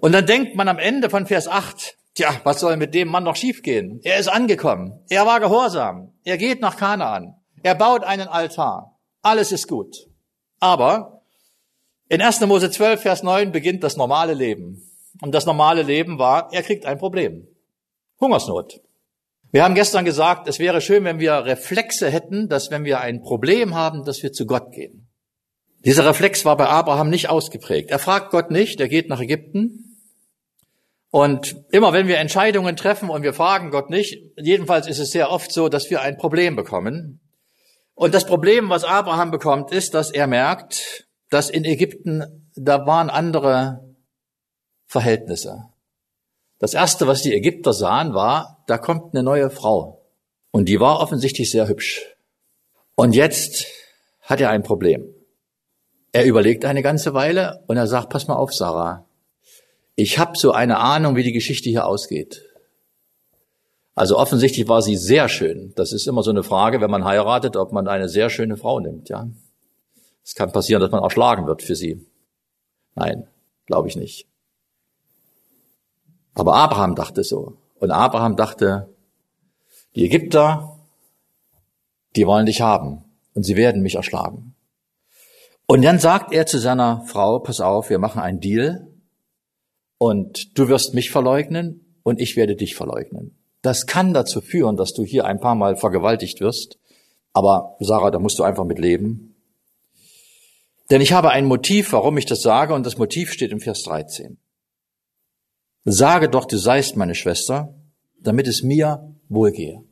Und 0.00 0.12
dann 0.12 0.26
denkt 0.26 0.54
man 0.54 0.68
am 0.68 0.78
Ende 0.78 1.10
von 1.10 1.26
Vers 1.26 1.48
8, 1.48 1.96
tja, 2.14 2.40
was 2.44 2.60
soll 2.60 2.76
mit 2.76 2.94
dem 2.94 3.08
Mann 3.08 3.24
noch 3.24 3.36
schiefgehen? 3.36 4.00
Er 4.02 4.18
ist 4.18 4.28
angekommen. 4.28 5.04
Er 5.08 5.26
war 5.26 5.40
gehorsam. 5.40 6.12
Er 6.24 6.38
geht 6.38 6.60
nach 6.60 6.76
Kanaan. 6.76 7.34
Er 7.62 7.74
baut 7.74 8.04
einen 8.04 8.28
Altar. 8.28 8.98
Alles 9.22 9.52
ist 9.52 9.68
gut. 9.68 9.96
Aber 10.60 11.22
in 12.08 12.22
1. 12.22 12.40
Mose 12.42 12.70
12, 12.70 13.02
Vers 13.02 13.22
9 13.22 13.52
beginnt 13.52 13.82
das 13.82 13.96
normale 13.96 14.34
Leben. 14.34 14.82
Und 15.20 15.34
das 15.34 15.46
normale 15.46 15.82
Leben 15.82 16.18
war, 16.18 16.52
er 16.52 16.62
kriegt 16.62 16.86
ein 16.86 16.98
Problem. 16.98 17.48
Hungersnot. 18.20 18.80
Wir 19.50 19.64
haben 19.64 19.74
gestern 19.74 20.04
gesagt, 20.04 20.46
es 20.46 20.58
wäre 20.58 20.80
schön, 20.80 21.04
wenn 21.04 21.18
wir 21.20 21.32
Reflexe 21.44 22.10
hätten, 22.10 22.48
dass 22.48 22.70
wenn 22.70 22.84
wir 22.84 23.00
ein 23.00 23.22
Problem 23.22 23.74
haben, 23.74 24.04
dass 24.04 24.22
wir 24.22 24.32
zu 24.32 24.46
Gott 24.46 24.72
gehen. 24.72 25.07
Dieser 25.84 26.06
Reflex 26.06 26.44
war 26.44 26.56
bei 26.56 26.66
Abraham 26.66 27.08
nicht 27.08 27.28
ausgeprägt. 27.28 27.90
Er 27.90 27.98
fragt 27.98 28.30
Gott 28.30 28.50
nicht, 28.50 28.80
er 28.80 28.88
geht 28.88 29.08
nach 29.08 29.20
Ägypten. 29.20 29.96
Und 31.10 31.56
immer 31.70 31.92
wenn 31.92 32.08
wir 32.08 32.18
Entscheidungen 32.18 32.76
treffen 32.76 33.08
und 33.08 33.22
wir 33.22 33.32
fragen 33.32 33.70
Gott 33.70 33.88
nicht, 33.88 34.18
jedenfalls 34.36 34.86
ist 34.86 34.98
es 34.98 35.10
sehr 35.10 35.30
oft 35.30 35.52
so, 35.52 35.68
dass 35.68 35.88
wir 35.90 36.02
ein 36.02 36.18
Problem 36.18 36.56
bekommen. 36.56 37.20
Und 37.94 38.14
das 38.14 38.26
Problem, 38.26 38.68
was 38.68 38.84
Abraham 38.84 39.30
bekommt, 39.30 39.72
ist, 39.72 39.94
dass 39.94 40.10
er 40.10 40.26
merkt, 40.26 41.08
dass 41.30 41.50
in 41.50 41.64
Ägypten, 41.64 42.50
da 42.54 42.86
waren 42.86 43.10
andere 43.10 43.94
Verhältnisse. 44.86 45.64
Das 46.58 46.74
erste, 46.74 47.06
was 47.06 47.22
die 47.22 47.34
Ägypter 47.34 47.72
sahen, 47.72 48.14
war, 48.14 48.64
da 48.66 48.78
kommt 48.78 49.14
eine 49.14 49.22
neue 49.22 49.50
Frau. 49.50 50.06
Und 50.50 50.68
die 50.68 50.80
war 50.80 51.00
offensichtlich 51.00 51.50
sehr 51.50 51.68
hübsch. 51.68 52.16
Und 52.94 53.14
jetzt 53.14 53.66
hat 54.22 54.40
er 54.40 54.50
ein 54.50 54.62
Problem. 54.62 55.14
Er 56.12 56.24
überlegt 56.24 56.64
eine 56.64 56.82
ganze 56.82 57.14
Weile 57.14 57.62
und 57.66 57.76
er 57.76 57.86
sagt, 57.86 58.08
pass 58.10 58.28
mal 58.28 58.36
auf, 58.36 58.52
Sarah. 58.52 59.06
Ich 59.94 60.18
habe 60.18 60.38
so 60.38 60.52
eine 60.52 60.78
Ahnung, 60.78 61.16
wie 61.16 61.22
die 61.22 61.32
Geschichte 61.32 61.68
hier 61.68 61.86
ausgeht. 61.86 62.44
Also 63.94 64.16
offensichtlich 64.16 64.68
war 64.68 64.80
sie 64.80 64.96
sehr 64.96 65.28
schön. 65.28 65.72
Das 65.74 65.92
ist 65.92 66.06
immer 66.06 66.22
so 66.22 66.30
eine 66.30 66.44
Frage, 66.44 66.80
wenn 66.80 66.90
man 66.90 67.04
heiratet, 67.04 67.56
ob 67.56 67.72
man 67.72 67.88
eine 67.88 68.08
sehr 68.08 68.30
schöne 68.30 68.56
Frau 68.56 68.78
nimmt, 68.78 69.08
ja. 69.08 69.28
Es 70.24 70.34
kann 70.34 70.52
passieren, 70.52 70.80
dass 70.80 70.92
man 70.92 71.02
erschlagen 71.02 71.46
wird 71.46 71.62
für 71.62 71.74
sie. 71.74 72.06
Nein, 72.94 73.26
glaube 73.66 73.88
ich 73.88 73.96
nicht. 73.96 74.28
Aber 76.34 76.54
Abraham 76.54 76.94
dachte 76.94 77.24
so. 77.24 77.56
Und 77.80 77.90
Abraham 77.90 78.36
dachte, 78.36 78.88
die 79.96 80.04
Ägypter, 80.04 80.78
die 82.14 82.26
wollen 82.26 82.46
dich 82.46 82.60
haben 82.60 83.04
und 83.34 83.42
sie 83.42 83.56
werden 83.56 83.82
mich 83.82 83.96
erschlagen. 83.96 84.54
Und 85.70 85.82
dann 85.82 85.98
sagt 85.98 86.32
er 86.32 86.46
zu 86.46 86.58
seiner 86.58 87.04
Frau, 87.06 87.40
pass 87.40 87.60
auf, 87.60 87.90
wir 87.90 87.98
machen 87.98 88.22
einen 88.22 88.40
Deal 88.40 88.88
und 89.98 90.58
du 90.58 90.68
wirst 90.68 90.94
mich 90.94 91.10
verleugnen 91.10 92.00
und 92.02 92.20
ich 92.20 92.36
werde 92.36 92.56
dich 92.56 92.74
verleugnen. 92.74 93.38
Das 93.60 93.84
kann 93.84 94.14
dazu 94.14 94.40
führen, 94.40 94.76
dass 94.76 94.94
du 94.94 95.04
hier 95.04 95.26
ein 95.26 95.40
paar 95.40 95.54
Mal 95.54 95.76
vergewaltigt 95.76 96.40
wirst. 96.40 96.78
Aber 97.34 97.76
Sarah, 97.80 98.10
da 98.10 98.18
musst 98.18 98.38
du 98.38 98.44
einfach 98.44 98.64
mit 98.64 98.78
leben. 98.78 99.36
Denn 100.90 101.02
ich 101.02 101.12
habe 101.12 101.32
ein 101.32 101.44
Motiv, 101.44 101.92
warum 101.92 102.16
ich 102.16 102.24
das 102.24 102.40
sage, 102.40 102.72
und 102.72 102.86
das 102.86 102.96
Motiv 102.96 103.30
steht 103.30 103.52
im 103.52 103.60
Vers 103.60 103.82
13. 103.82 104.38
Sage 105.84 106.30
doch, 106.30 106.46
du 106.46 106.56
seist 106.56 106.96
meine 106.96 107.14
Schwester, 107.14 107.74
damit 108.18 108.48
es 108.48 108.62
mir 108.62 109.14
wohlgehe. 109.28 109.82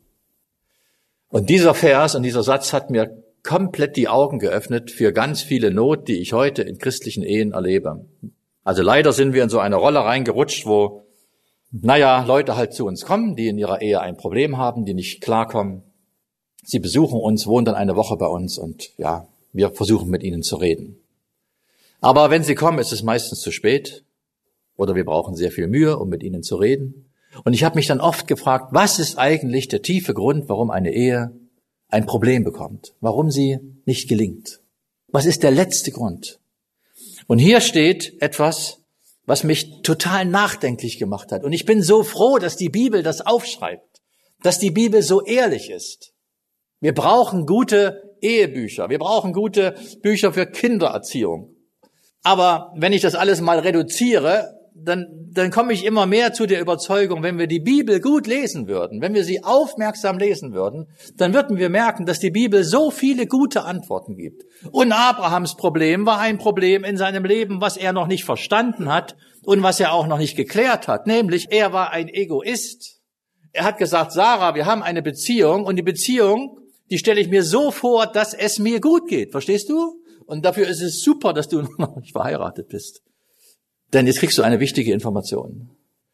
Und 1.27 1.51
dieser 1.51 1.75
Vers 1.75 2.15
und 2.15 2.23
dieser 2.23 2.41
Satz 2.41 2.73
hat 2.73 2.89
mir 2.89 3.23
komplett 3.47 3.95
die 3.95 4.09
Augen 4.09 4.39
geöffnet 4.39 4.91
für 4.91 5.13
ganz 5.13 5.41
viele 5.41 5.71
Not, 5.71 6.09
die 6.09 6.19
ich 6.19 6.33
heute 6.33 6.63
in 6.63 6.77
christlichen 6.77 7.23
Ehen 7.23 7.53
erlebe. 7.53 8.05
Also 8.65 8.83
leider 8.83 9.13
sind 9.13 9.33
wir 9.33 9.41
in 9.41 9.49
so 9.49 9.59
eine 9.59 9.77
Rolle 9.77 9.99
reingerutscht, 9.99 10.65
wo, 10.65 11.03
naja, 11.71 12.25
Leute 12.25 12.57
halt 12.57 12.73
zu 12.73 12.85
uns 12.85 13.05
kommen, 13.05 13.37
die 13.37 13.47
in 13.47 13.57
ihrer 13.57 13.81
Ehe 13.81 14.01
ein 14.01 14.17
Problem 14.17 14.57
haben, 14.57 14.83
die 14.83 14.93
nicht 14.93 15.21
klarkommen. 15.21 15.83
Sie 16.61 16.79
besuchen 16.79 17.21
uns, 17.21 17.47
wohnen 17.47 17.63
dann 17.63 17.75
eine 17.75 17.95
Woche 17.95 18.17
bei 18.17 18.27
uns 18.27 18.57
und 18.57 18.91
ja, 18.97 19.29
wir 19.53 19.71
versuchen 19.71 20.09
mit 20.09 20.23
ihnen 20.23 20.43
zu 20.43 20.57
reden. 20.57 20.99
Aber 22.01 22.29
wenn 22.29 22.43
sie 22.43 22.55
kommen, 22.55 22.79
ist 22.79 22.91
es 22.91 23.01
meistens 23.01 23.39
zu 23.39 23.51
spät 23.51 24.03
oder 24.75 24.93
wir 24.93 25.05
brauchen 25.05 25.35
sehr 25.35 25.51
viel 25.51 25.67
Mühe, 25.67 25.97
um 25.97 26.09
mit 26.09 26.21
ihnen 26.21 26.43
zu 26.43 26.57
reden. 26.57 27.09
Und 27.45 27.53
ich 27.53 27.63
habe 27.63 27.77
mich 27.77 27.87
dann 27.87 28.01
oft 28.01 28.27
gefragt, 28.27 28.73
was 28.73 28.99
ist 28.99 29.17
eigentlich 29.17 29.69
der 29.69 29.81
tiefe 29.81 30.13
Grund, 30.13 30.49
warum 30.49 30.69
eine 30.69 30.91
Ehe 30.91 31.31
ein 31.89 32.05
Problem 32.05 32.43
bekommt, 32.43 32.93
warum 32.99 33.31
sie 33.31 33.59
nicht 33.85 34.09
gelingt. 34.09 34.61
Was 35.07 35.25
ist 35.25 35.43
der 35.43 35.51
letzte 35.51 35.91
Grund? 35.91 36.39
Und 37.27 37.39
hier 37.39 37.61
steht 37.61 38.21
etwas, 38.21 38.79
was 39.25 39.43
mich 39.43 39.81
total 39.81 40.25
nachdenklich 40.25 40.99
gemacht 40.99 41.31
hat. 41.31 41.43
Und 41.43 41.53
ich 41.53 41.65
bin 41.65 41.81
so 41.81 42.03
froh, 42.03 42.37
dass 42.37 42.55
die 42.55 42.69
Bibel 42.69 43.03
das 43.03 43.21
aufschreibt, 43.21 44.01
dass 44.41 44.59
die 44.59 44.71
Bibel 44.71 45.01
so 45.01 45.23
ehrlich 45.23 45.69
ist. 45.69 46.13
Wir 46.79 46.93
brauchen 46.93 47.45
gute 47.45 48.15
Ehebücher. 48.21 48.89
Wir 48.89 48.99
brauchen 48.99 49.33
gute 49.33 49.75
Bücher 50.01 50.33
für 50.33 50.45
Kindererziehung. 50.45 51.55
Aber 52.23 52.73
wenn 52.75 52.93
ich 52.93 53.01
das 53.01 53.15
alles 53.15 53.41
mal 53.41 53.59
reduziere, 53.59 54.56
dann, 54.83 55.29
dann 55.31 55.51
komme 55.51 55.73
ich 55.73 55.85
immer 55.85 56.05
mehr 56.05 56.33
zu 56.33 56.45
der 56.45 56.61
Überzeugung, 56.61 57.23
wenn 57.23 57.37
wir 57.37 57.47
die 57.47 57.59
Bibel 57.59 57.99
gut 57.99 58.27
lesen 58.27 58.67
würden, 58.67 59.01
wenn 59.01 59.13
wir 59.13 59.23
sie 59.23 59.43
aufmerksam 59.43 60.17
lesen 60.17 60.53
würden, 60.53 60.87
dann 61.15 61.33
würden 61.33 61.57
wir 61.57 61.69
merken, 61.69 62.05
dass 62.05 62.19
die 62.19 62.31
Bibel 62.31 62.63
so 62.63 62.91
viele 62.91 63.27
gute 63.27 63.63
Antworten 63.63 64.15
gibt. 64.15 64.43
Und 64.71 64.91
Abrahams 64.91 65.55
Problem 65.55 66.05
war 66.05 66.19
ein 66.19 66.37
Problem 66.37 66.83
in 66.83 66.97
seinem 66.97 67.25
Leben, 67.25 67.61
was 67.61 67.77
er 67.77 67.93
noch 67.93 68.07
nicht 68.07 68.23
verstanden 68.23 68.91
hat 68.91 69.15
und 69.43 69.63
was 69.63 69.79
er 69.79 69.93
auch 69.93 70.07
noch 70.07 70.17
nicht 70.17 70.35
geklärt 70.35 70.87
hat, 70.87 71.07
nämlich 71.07 71.47
er 71.51 71.73
war 71.73 71.91
ein 71.91 72.09
Egoist. 72.09 73.01
Er 73.53 73.63
hat 73.63 73.77
gesagt, 73.77 74.11
Sarah, 74.11 74.55
wir 74.55 74.65
haben 74.65 74.83
eine 74.83 75.01
Beziehung 75.01 75.65
und 75.65 75.77
die 75.77 75.83
Beziehung, 75.83 76.59
die 76.89 76.97
stelle 76.97 77.19
ich 77.19 77.29
mir 77.29 77.43
so 77.43 77.71
vor, 77.71 78.07
dass 78.07 78.33
es 78.33 78.59
mir 78.59 78.79
gut 78.79 79.07
geht. 79.07 79.31
Verstehst 79.31 79.69
du? 79.69 80.01
Und 80.25 80.45
dafür 80.45 80.67
ist 80.67 80.81
es 80.81 81.01
super, 81.01 81.33
dass 81.33 81.47
du 81.47 81.61
noch 81.77 81.95
nicht 81.95 82.11
verheiratet 82.11 82.67
bist. 82.67 83.01
Denn 83.93 84.07
jetzt 84.07 84.19
kriegst 84.19 84.37
du 84.37 84.43
eine 84.43 84.59
wichtige 84.59 84.91
Information. 84.91 85.69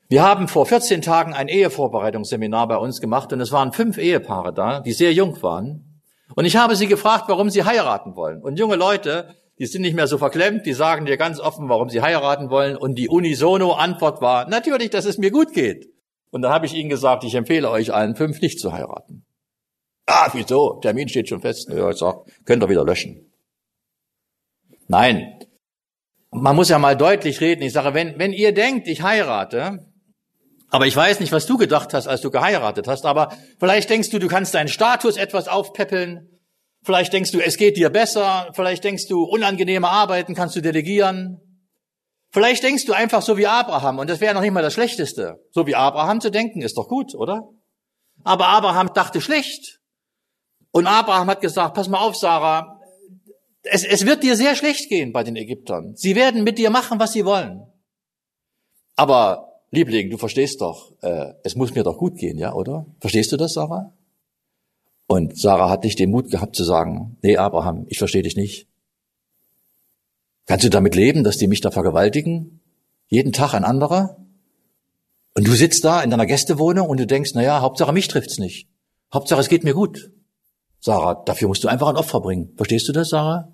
Wir 0.09 0.23
haben 0.23 0.47
vor 0.47 0.65
14 0.65 1.01
Tagen 1.01 1.33
ein 1.33 1.47
Ehevorbereitungsseminar 1.47 2.67
bei 2.67 2.77
uns 2.77 3.01
gemacht 3.01 3.33
und 3.33 3.41
es 3.41 3.51
waren 3.51 3.73
fünf 3.73 3.97
Ehepaare 3.97 4.53
da, 4.53 4.79
die 4.79 4.93
sehr 4.93 5.13
jung 5.13 5.41
waren. 5.41 6.01
Und 6.35 6.45
ich 6.45 6.55
habe 6.55 6.75
sie 6.75 6.87
gefragt, 6.87 7.25
warum 7.27 7.49
sie 7.49 7.63
heiraten 7.63 8.15
wollen. 8.15 8.41
Und 8.41 8.59
junge 8.59 8.75
Leute, 8.75 9.35
die 9.59 9.65
sind 9.65 9.81
nicht 9.81 9.95
mehr 9.95 10.07
so 10.07 10.17
verklemmt, 10.17 10.65
die 10.65 10.73
sagen 10.73 11.05
dir 11.05 11.17
ganz 11.17 11.39
offen, 11.39 11.69
warum 11.69 11.89
sie 11.89 12.01
heiraten 12.01 12.49
wollen. 12.49 12.75
Und 12.75 12.95
die 12.95 13.07
unisono 13.07 13.73
Antwort 13.73 14.21
war, 14.21 14.47
natürlich, 14.47 14.89
dass 14.89 15.05
es 15.05 15.17
mir 15.17 15.31
gut 15.31 15.53
geht. 15.53 15.89
Und 16.31 16.41
dann 16.41 16.51
habe 16.51 16.65
ich 16.65 16.73
ihnen 16.73 16.89
gesagt, 16.89 17.23
ich 17.23 17.35
empfehle 17.35 17.69
euch 17.69 17.93
allen 17.93 18.15
fünf 18.15 18.41
nicht 18.41 18.59
zu 18.59 18.73
heiraten. 18.73 19.25
Ah, 20.05 20.29
wieso? 20.33 20.79
Termin 20.81 21.07
steht 21.07 21.29
schon 21.29 21.41
fest. 21.41 21.69
Ja, 21.69 21.89
ich 21.89 21.97
sag, 21.97 22.17
könnt 22.45 22.63
ihr 22.63 22.69
wieder 22.69 22.83
löschen. 22.83 23.31
Nein, 24.87 25.39
man 26.33 26.55
muss 26.55 26.69
ja 26.69 26.79
mal 26.79 26.97
deutlich 26.97 27.41
reden. 27.41 27.63
Ich 27.63 27.73
sage, 27.73 27.93
wenn, 27.93 28.17
wenn 28.19 28.33
ihr 28.33 28.53
denkt, 28.53 28.87
ich 28.87 29.01
heirate, 29.01 29.79
aber 30.69 30.87
ich 30.87 30.95
weiß 30.95 31.19
nicht, 31.19 31.31
was 31.31 31.45
du 31.45 31.57
gedacht 31.57 31.93
hast, 31.93 32.07
als 32.07 32.21
du 32.21 32.31
geheiratet 32.31 32.87
hast, 32.87 33.05
aber 33.05 33.31
vielleicht 33.59 33.89
denkst 33.89 34.09
du, 34.09 34.19
du 34.19 34.27
kannst 34.27 34.55
deinen 34.55 34.67
Status 34.67 35.17
etwas 35.17 35.47
aufpäppeln. 35.47 36.29
Vielleicht 36.83 37.13
denkst 37.13 37.31
du, 37.31 37.39
es 37.39 37.57
geht 37.57 37.77
dir 37.77 37.89
besser. 37.89 38.49
Vielleicht 38.53 38.83
denkst 38.83 39.07
du, 39.07 39.23
unangenehme 39.23 39.87
Arbeiten 39.87 40.33
kannst 40.33 40.55
du 40.55 40.61
delegieren. 40.61 41.39
Vielleicht 42.31 42.63
denkst 42.63 42.85
du 42.85 42.93
einfach 42.93 43.21
so 43.21 43.37
wie 43.37 43.45
Abraham, 43.45 43.99
und 43.99 44.09
das 44.09 44.19
wäre 44.19 44.33
noch 44.33 44.41
nicht 44.41 44.51
mal 44.51 44.63
das 44.63 44.73
Schlechteste. 44.73 45.35
So 45.51 45.67
wie 45.67 45.75
Abraham 45.75 46.19
zu 46.19 46.31
denken, 46.31 46.63
ist 46.63 46.75
doch 46.75 46.87
gut, 46.87 47.13
oder? 47.13 47.43
Aber 48.23 48.47
Abraham 48.47 48.91
dachte 48.95 49.21
schlecht. 49.21 49.79
Und 50.71 50.87
Abraham 50.87 51.29
hat 51.29 51.41
gesagt, 51.41 51.75
pass 51.75 51.87
mal 51.87 51.99
auf, 51.99 52.15
Sarah, 52.15 52.72
es, 53.63 53.83
es 53.83 54.05
wird 54.05 54.23
dir 54.23 54.35
sehr 54.35 54.55
schlecht 54.55 54.89
gehen 54.89 55.11
bei 55.11 55.23
den 55.23 55.35
Ägyptern. 55.35 55.95
Sie 55.95 56.15
werden 56.15 56.43
mit 56.43 56.57
dir 56.57 56.69
machen, 56.69 56.99
was 56.99 57.13
sie 57.13 57.25
wollen. 57.25 57.63
Aber 58.95 59.61
Liebling, 59.71 60.09
du 60.09 60.17
verstehst 60.17 60.61
doch, 60.61 60.93
äh, 61.01 61.33
es 61.43 61.55
muss 61.55 61.73
mir 61.73 61.83
doch 61.83 61.97
gut 61.97 62.17
gehen, 62.17 62.37
ja, 62.37 62.53
oder? 62.53 62.85
Verstehst 62.99 63.31
du 63.31 63.37
das, 63.37 63.53
Sarah? 63.53 63.93
Und 65.07 65.37
Sarah 65.37 65.69
hat 65.69 65.83
nicht 65.83 65.99
den 65.99 66.11
Mut 66.11 66.29
gehabt 66.29 66.55
zu 66.55 66.63
sagen, 66.63 67.17
nee, 67.21 67.37
Abraham, 67.37 67.85
ich 67.89 67.97
verstehe 67.97 68.21
dich 68.21 68.35
nicht. 68.35 68.67
Kannst 70.45 70.65
du 70.65 70.69
damit 70.69 70.95
leben, 70.95 71.23
dass 71.23 71.37
die 71.37 71.47
mich 71.47 71.61
da 71.61 71.71
vergewaltigen? 71.71 72.61
Jeden 73.07 73.31
Tag 73.31 73.53
ein 73.53 73.63
anderer? 73.63 74.17
Und 75.35 75.47
du 75.47 75.53
sitzt 75.53 75.83
da 75.83 76.01
in 76.03 76.11
deiner 76.11 76.25
Gästewohnung 76.25 76.87
und 76.87 76.99
du 76.99 77.07
denkst, 77.07 77.31
na 77.33 77.41
ja, 77.41 77.61
Hauptsache 77.61 77.93
mich 77.93 78.07
trifft's 78.07 78.37
nicht. 78.37 78.69
Hauptsache 79.13 79.41
es 79.41 79.49
geht 79.49 79.63
mir 79.63 79.73
gut. 79.73 80.11
Sarah, 80.79 81.15
dafür 81.15 81.47
musst 81.47 81.63
du 81.63 81.67
einfach 81.67 81.87
ein 81.87 81.95
Opfer 81.95 82.19
bringen. 82.19 82.53
Verstehst 82.57 82.87
du 82.87 82.91
das, 82.91 83.09
Sarah? 83.09 83.53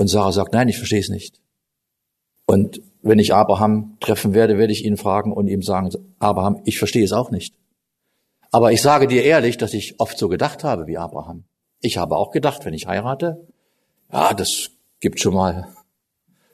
Und 0.00 0.08
Sarah 0.08 0.32
sagt, 0.32 0.54
nein, 0.54 0.66
ich 0.70 0.78
verstehe 0.78 0.98
es 0.98 1.10
nicht. 1.10 1.42
Und 2.46 2.80
wenn 3.02 3.18
ich 3.18 3.34
Abraham 3.34 3.98
treffen 4.00 4.32
werde, 4.32 4.56
werde 4.56 4.72
ich 4.72 4.86
ihn 4.86 4.96
fragen 4.96 5.30
und 5.30 5.46
ihm 5.46 5.60
sagen, 5.60 5.90
Abraham, 6.18 6.62
ich 6.64 6.78
verstehe 6.78 7.04
es 7.04 7.12
auch 7.12 7.30
nicht. 7.30 7.54
Aber 8.50 8.72
ich 8.72 8.80
sage 8.80 9.08
dir 9.08 9.22
ehrlich, 9.24 9.58
dass 9.58 9.74
ich 9.74 10.00
oft 10.00 10.16
so 10.16 10.28
gedacht 10.28 10.64
habe 10.64 10.86
wie 10.86 10.96
Abraham. 10.96 11.44
Ich 11.82 11.98
habe 11.98 12.16
auch 12.16 12.30
gedacht, 12.30 12.64
wenn 12.64 12.72
ich 12.72 12.86
heirate, 12.86 13.46
ja, 14.10 14.32
das 14.32 14.70
gibt 15.00 15.20
schon 15.20 15.34
mal 15.34 15.68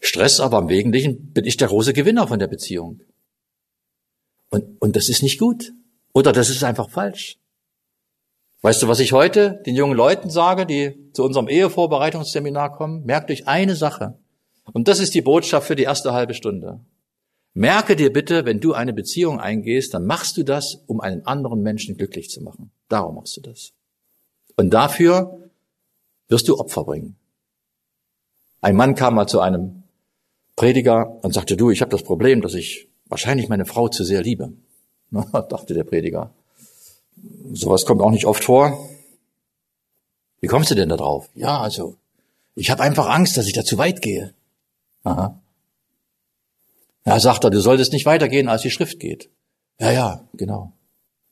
Stress, 0.00 0.40
aber 0.40 0.58
im 0.58 0.68
Wesentlichen 0.68 1.32
bin 1.32 1.44
ich 1.44 1.56
der 1.56 1.68
große 1.68 1.92
Gewinner 1.92 2.26
von 2.26 2.40
der 2.40 2.48
Beziehung. 2.48 2.98
Und, 4.50 4.82
und 4.82 4.96
das 4.96 5.08
ist 5.08 5.22
nicht 5.22 5.38
gut. 5.38 5.72
Oder 6.12 6.32
das 6.32 6.50
ist 6.50 6.64
einfach 6.64 6.90
falsch. 6.90 7.38
Weißt 8.66 8.82
du, 8.82 8.88
was 8.88 8.98
ich 8.98 9.12
heute 9.12 9.62
den 9.64 9.76
jungen 9.76 9.96
Leuten 9.96 10.28
sage, 10.28 10.66
die 10.66 11.12
zu 11.12 11.22
unserem 11.22 11.46
Ehevorbereitungsseminar 11.46 12.72
kommen? 12.72 13.04
Merkt 13.04 13.30
euch 13.30 13.46
eine 13.46 13.76
Sache. 13.76 14.18
Und 14.72 14.88
das 14.88 14.98
ist 14.98 15.14
die 15.14 15.22
Botschaft 15.22 15.68
für 15.68 15.76
die 15.76 15.84
erste 15.84 16.12
halbe 16.12 16.34
Stunde. 16.34 16.80
Merke 17.54 17.94
dir 17.94 18.12
bitte, 18.12 18.44
wenn 18.44 18.58
du 18.58 18.72
eine 18.72 18.92
Beziehung 18.92 19.38
eingehst, 19.38 19.94
dann 19.94 20.04
machst 20.04 20.36
du 20.36 20.42
das, 20.42 20.82
um 20.88 21.00
einen 21.00 21.24
anderen 21.26 21.62
Menschen 21.62 21.96
glücklich 21.96 22.28
zu 22.28 22.42
machen. 22.42 22.72
Darum 22.88 23.14
machst 23.14 23.36
du 23.36 23.40
das. 23.40 23.70
Und 24.56 24.74
dafür 24.74 25.48
wirst 26.26 26.48
du 26.48 26.58
Opfer 26.58 26.82
bringen. 26.82 27.14
Ein 28.62 28.74
Mann 28.74 28.96
kam 28.96 29.14
mal 29.14 29.28
zu 29.28 29.38
einem 29.38 29.84
Prediger 30.56 31.20
und 31.22 31.32
sagte, 31.32 31.56
du, 31.56 31.70
ich 31.70 31.82
habe 31.82 31.92
das 31.92 32.02
Problem, 32.02 32.42
dass 32.42 32.54
ich 32.54 32.88
wahrscheinlich 33.06 33.48
meine 33.48 33.64
Frau 33.64 33.86
zu 33.86 34.02
sehr 34.02 34.22
liebe. 34.22 34.54
Na, 35.10 35.22
dachte 35.48 35.72
der 35.72 35.84
Prediger. 35.84 36.34
Sowas 37.52 37.86
kommt 37.86 38.02
auch 38.02 38.10
nicht 38.10 38.26
oft 38.26 38.44
vor. 38.44 38.88
Wie 40.40 40.46
kommst 40.46 40.70
du 40.70 40.74
denn 40.74 40.88
da 40.88 40.96
drauf? 40.96 41.28
Ja, 41.34 41.60
also, 41.60 41.96
ich 42.54 42.70
habe 42.70 42.82
einfach 42.82 43.08
Angst, 43.08 43.36
dass 43.36 43.46
ich 43.46 43.52
da 43.52 43.64
zu 43.64 43.78
weit 43.78 44.02
gehe. 44.02 44.34
Aha. 45.04 45.38
Ja, 47.04 47.20
sagt 47.20 47.44
er, 47.44 47.50
du 47.50 47.60
solltest 47.60 47.92
nicht 47.92 48.06
weitergehen, 48.06 48.48
als 48.48 48.62
die 48.62 48.70
Schrift 48.70 48.98
geht. 48.98 49.28
Ja, 49.78 49.92
ja, 49.92 50.24
genau. 50.34 50.72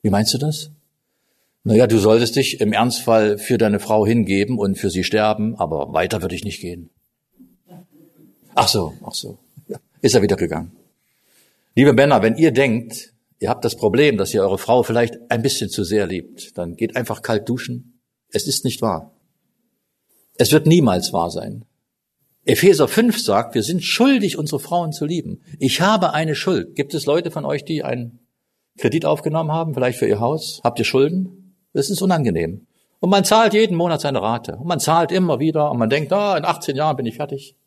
Wie 0.03 0.11
meinst 0.11 0.33
du 0.35 0.39
das? 0.39 0.71
Naja, 1.65 1.87
du 1.87 1.99
solltest 1.99 2.37
dich 2.37 2.61
im 2.61 2.75
Ernstfall 2.75 3.39
für 3.39 3.57
deine 3.57 3.81
Frau 3.81 4.05
hingeben 4.07 4.59
und 4.59 4.77
für 4.77 4.91
sie 4.91 5.03
sterben, 5.03 5.57
aber 5.57 5.95
weiter 5.95 6.21
würde 6.21 6.35
ich 6.35 6.45
nicht 6.45 6.61
gehen. 6.61 6.91
Ach 8.55 8.69
so, 8.69 8.93
ach 9.03 9.15
so. 9.15 9.39
Ist 10.03 10.15
er 10.15 10.21
wieder 10.21 10.37
gegangen. 10.37 10.73
Liebe 11.75 11.95
Männer, 11.95 12.21
wenn 12.21 12.37
ihr 12.37 12.53
denkt, 12.53 13.14
Ihr 13.45 13.51
habt 13.51 13.67
das 13.67 13.77
Problem, 13.77 14.17
dass 14.17 14.33
ihr 14.33 14.41
eure 14.41 14.57
Frau 14.57 14.83
vielleicht 14.83 15.19
ein 15.29 15.43
bisschen 15.43 15.69
zu 15.69 15.85
sehr 15.85 16.07
liebt. 16.07 16.57
Dann 16.57 16.77
geht 16.77 16.97
einfach 16.97 17.21
kalt 17.21 17.47
duschen. 17.47 18.01
Es 18.31 18.47
ist 18.47 18.65
nicht 18.65 18.81
wahr. 18.81 19.13
Es 20.39 20.51
wird 20.51 20.67
niemals 20.67 21.13
wahr 21.13 21.31
sein. 21.31 21.67
Epheser 22.47 22.89
5 22.89 23.21
sagt, 23.21 23.55
wir 23.55 23.63
sind 23.63 23.85
schuldig, 23.85 24.39
unsere 24.39 24.61
Frauen 24.61 24.93
zu 24.93 25.05
lieben. 25.05 25.43
Ich 25.59 25.83
habe 25.83 26.15
eine 26.15 26.35
Schuld. 26.35 26.75
Gibt 26.75 26.95
es 26.95 27.05
Leute 27.05 27.31
von 27.31 27.45
euch, 27.45 27.67
die 27.67 27.85
einen 27.85 28.21
Kredit 28.79 29.05
aufgenommen 29.05 29.53
haben, 29.53 29.75
vielleicht 29.75 29.99
für 29.99 30.09
ihr 30.09 30.21
Haus? 30.21 30.63
Habt 30.65 30.79
ihr 30.79 30.87
Schulden? 30.87 31.55
Das 31.75 31.91
ist 31.91 32.01
unangenehm. 32.01 32.67
Und 33.01 33.11
man 33.11 33.25
zahlt 33.25 33.53
jeden 33.53 33.77
Monat 33.77 34.01
seine 34.01 34.23
Rate. 34.23 34.57
Und 34.57 34.69
man 34.69 34.81
zahlt 34.81 35.13
immer 35.13 35.39
wieder. 35.39 35.71
Und 35.71 35.77
man 35.77 35.91
denkt, 35.91 36.15
ah, 36.15 36.39
in 36.39 36.47
18 36.47 36.77
Jahren 36.77 36.97
bin 36.97 37.05
ich 37.05 37.17
fertig. 37.17 37.59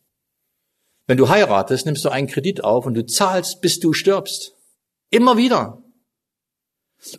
Wenn 1.06 1.18
du 1.18 1.30
heiratest, 1.30 1.86
nimmst 1.86 2.04
du 2.04 2.10
einen 2.10 2.26
Kredit 2.26 2.64
auf 2.64 2.88
und 2.88 2.96
du 2.96 3.06
zahlst, 3.06 3.62
bis 3.62 3.80
du 3.80 3.94
stirbst. 3.94 4.57
Immer 5.10 5.38
wieder. 5.38 5.84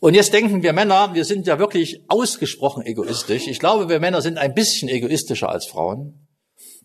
Und 0.01 0.15
jetzt 0.15 0.33
denken 0.33 0.63
wir 0.63 0.73
Männer, 0.73 1.15
wir 1.15 1.25
sind 1.25 1.47
ja 1.47 1.59
wirklich 1.59 2.05
ausgesprochen 2.09 2.85
egoistisch. 2.85 3.47
Ich 3.47 3.61
glaube, 3.61 3.89
wir 3.89 4.01
Männer 4.01 4.23
sind 4.23 4.39
ein 4.39 4.55
bisschen 4.55 4.89
egoistischer 4.89 5.49
als 5.49 5.67
Frauen. 5.67 6.27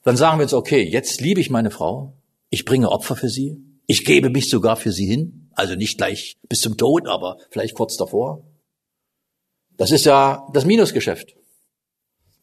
Dann 0.04 0.18
sagen 0.18 0.38
wir 0.38 0.44
uns, 0.44 0.54
okay, 0.54 0.84
jetzt 0.84 1.20
liebe 1.22 1.42
ich 1.42 1.50
meine 1.50 1.72
Frau. 1.72 2.18
Ich 2.50 2.66
bringe 2.66 2.90
Opfer 2.90 3.16
für 3.16 3.30
sie. 3.30 3.58
Ich 3.88 4.06
gebe 4.06 4.30
mich 4.30 4.50
sogar 4.50 4.76
für 4.76 4.92
sie 4.92 5.08
hin. 5.08 5.50
Also 5.56 5.76
nicht 5.76 5.98
gleich 5.98 6.38
bis 6.48 6.62
zum 6.62 6.78
Tod, 6.78 7.08
aber 7.08 7.38
vielleicht 7.50 7.76
kurz 7.76 7.98
davor. 7.98 8.46
Das 9.78 9.92
ist 9.92 10.06
ja 10.06 10.48
das 10.54 10.66
Minusgeschäft. 10.66 11.36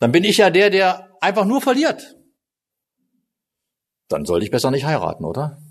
Dann 0.01 0.13
bin 0.13 0.25
ich 0.25 0.39
ja 0.39 0.51
der, 0.51 0.71
der 0.71 1.17
einfach 1.21 1.45
nur 1.45 1.61
verliert. 1.61 2.17
Dann 4.09 4.25
sollte 4.25 4.45
ich 4.45 4.51
besser 4.51 4.71
nicht 4.71 4.85
heiraten, 4.85 5.25
oder? 5.25 5.63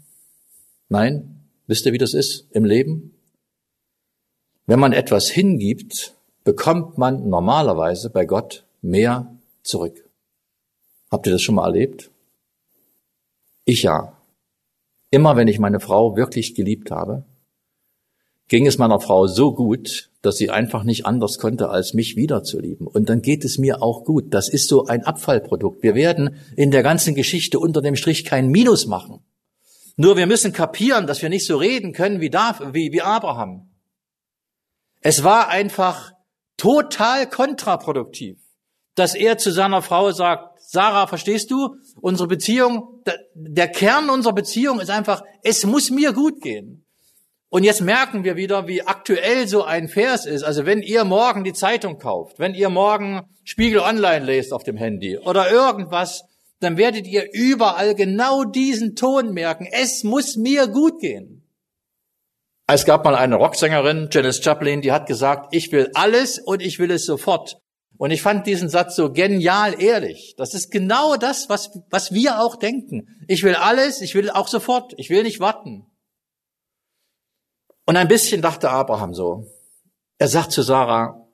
Nein, 0.88 1.39
Wisst 1.70 1.86
ihr, 1.86 1.94
wie 1.94 2.00
das 2.00 2.16
ist 2.16 2.48
im 2.50 2.66
Leben? 2.66 3.14
Wenn 4.66 4.80
man 4.80 4.92
etwas 4.92 5.30
hingibt, 5.30 6.16
bekommt 6.44 6.98
man 6.98 7.30
normalerweise 7.30 8.10
bei 8.10 8.26
Gott 8.26 8.66
mehr 8.82 9.38
zurück. 9.62 10.10
Habt 11.12 11.28
ihr 11.28 11.32
das 11.32 11.44
schon 11.44 11.54
mal 11.54 11.66
erlebt? 11.66 12.10
Ich 13.66 13.84
ja. 13.84 14.18
Immer 15.12 15.36
wenn 15.36 15.48
ich 15.48 15.60
meine 15.60 15.80
Frau 15.80 16.16
wirklich 16.16 16.56
geliebt 16.56 16.90
habe, 16.90 17.24
ging 18.48 18.66
es 18.66 18.80
meiner 18.80 19.00
Frau 19.00 19.28
so 19.28 19.54
gut, 19.54 20.10
dass 20.24 20.38
sie 20.38 20.50
einfach 20.50 20.84
nicht 20.84 21.06
anders 21.06 21.38
konnte, 21.38 21.70
als 21.70 21.94
mich 21.94 22.16
wiederzulieben. 22.16 22.88
Und 22.88 23.10
dann 23.10 23.22
geht 23.22 23.46
es 23.46 23.60
mir 23.60 23.84
auch 23.84 24.06
gut. 24.06 24.34
Das 24.34 24.50
ist 24.50 24.70
so 24.70 24.88
ein 24.88 25.04
Abfallprodukt. 25.04 25.84
Wir 25.84 25.94
werden 25.94 26.36
in 26.56 26.72
der 26.72 26.82
ganzen 26.82 27.14
Geschichte 27.14 27.60
unter 27.60 27.84
dem 27.84 27.96
Strich 27.96 28.26
kein 28.26 28.48
Minus 28.48 28.88
machen. 28.88 29.22
Nur 30.02 30.16
wir 30.16 30.28
müssen 30.28 30.54
kapieren, 30.54 31.08
dass 31.08 31.22
wir 31.22 31.28
nicht 31.28 31.46
so 31.46 31.58
reden 31.58 31.92
können 31.92 32.22
wie, 32.22 32.30
Dav 32.30 32.62
wie, 32.72 32.94
wie 32.94 33.02
Abraham. 33.02 33.70
Es 35.02 35.26
war 35.26 35.50
einfach 35.50 36.14
total 36.56 37.30
kontraproduktiv, 37.30 38.38
dass 38.96 39.14
er 39.14 39.38
zu 39.38 39.52
seiner 39.52 39.82
Frau 39.82 40.14
sagt, 40.14 40.62
Sarah, 40.62 41.06
verstehst 41.08 41.52
du, 41.52 41.76
unsere 42.00 42.30
Beziehung, 42.30 43.04
der 43.34 43.68
Kern 43.68 44.10
unserer 44.10 44.32
Beziehung 44.32 44.80
ist 44.80 44.90
einfach, 44.90 45.22
es 45.44 45.66
muss 45.66 45.90
mir 45.90 46.14
gut 46.14 46.40
gehen. 46.40 46.86
Und 47.50 47.66
jetzt 47.66 47.82
merken 47.82 48.24
wir 48.24 48.38
wieder, 48.38 48.70
wie 48.70 48.84
aktuell 48.84 49.50
so 49.50 49.66
ein 49.66 49.90
Vers 49.90 50.26
ist. 50.26 50.44
Also 50.44 50.66
wenn 50.66 50.82
ihr 50.82 51.04
morgen 51.04 51.44
die 51.44 51.52
Zeitung 51.52 51.98
kauft, 51.98 52.40
wenn 52.40 52.54
ihr 52.54 52.70
morgen 52.70 53.24
Spiegel 53.44 53.80
Online 53.80 54.24
lest 54.24 54.54
auf 54.54 54.64
dem 54.64 54.78
Handy 54.78 55.18
oder 55.18 55.52
irgendwas, 55.52 56.24
dann 56.60 56.78
werdet 56.78 57.08
ihr 57.08 57.28
überall 57.34 57.96
genau 57.96 58.44
diesen 58.44 58.96
Ton 58.96 59.34
merken. 59.34 59.68
Es 59.72 60.04
muss 60.04 60.36
mir 60.36 60.68
gut 60.68 61.00
gehen. 61.00 61.48
Es 62.68 62.86
gab 62.86 63.04
mal 63.04 63.16
eine 63.16 63.36
Rocksängerin, 63.36 64.10
Janis 64.12 64.44
Joplin, 64.44 64.82
die 64.82 64.92
hat 64.92 65.08
gesagt, 65.08 65.56
ich 65.56 65.72
will 65.72 65.90
alles 65.96 66.38
und 66.38 66.62
ich 66.62 66.78
will 66.78 66.92
es 66.92 67.06
sofort. 67.06 67.60
Und 67.98 68.12
ich 68.12 68.22
fand 68.22 68.46
diesen 68.46 68.70
Satz 68.70 68.96
so 68.96 69.12
genial 69.12 69.82
ehrlich. 69.82 70.36
Das 70.38 70.54
ist 70.54 70.70
genau 70.72 71.16
das, 71.18 71.50
was, 71.50 71.72
was 71.90 72.14
wir 72.14 72.42
auch 72.42 72.56
denken. 72.56 73.08
Ich 73.28 73.44
will 73.44 73.56
alles, 73.56 74.02
ich 74.02 74.14
will 74.14 74.30
auch 74.30 74.48
sofort, 74.48 74.94
ich 74.98 75.10
will 75.10 75.24
nicht 75.24 75.40
warten. 75.40 75.86
Und 77.86 77.98
ein 77.98 78.08
bisschen 78.08 78.42
dachte 78.42 78.70
Abraham 78.70 79.14
so. 79.14 79.48
Er 80.20 80.28
sagt 80.28 80.52
zu 80.52 80.62
Sarah, 80.62 81.28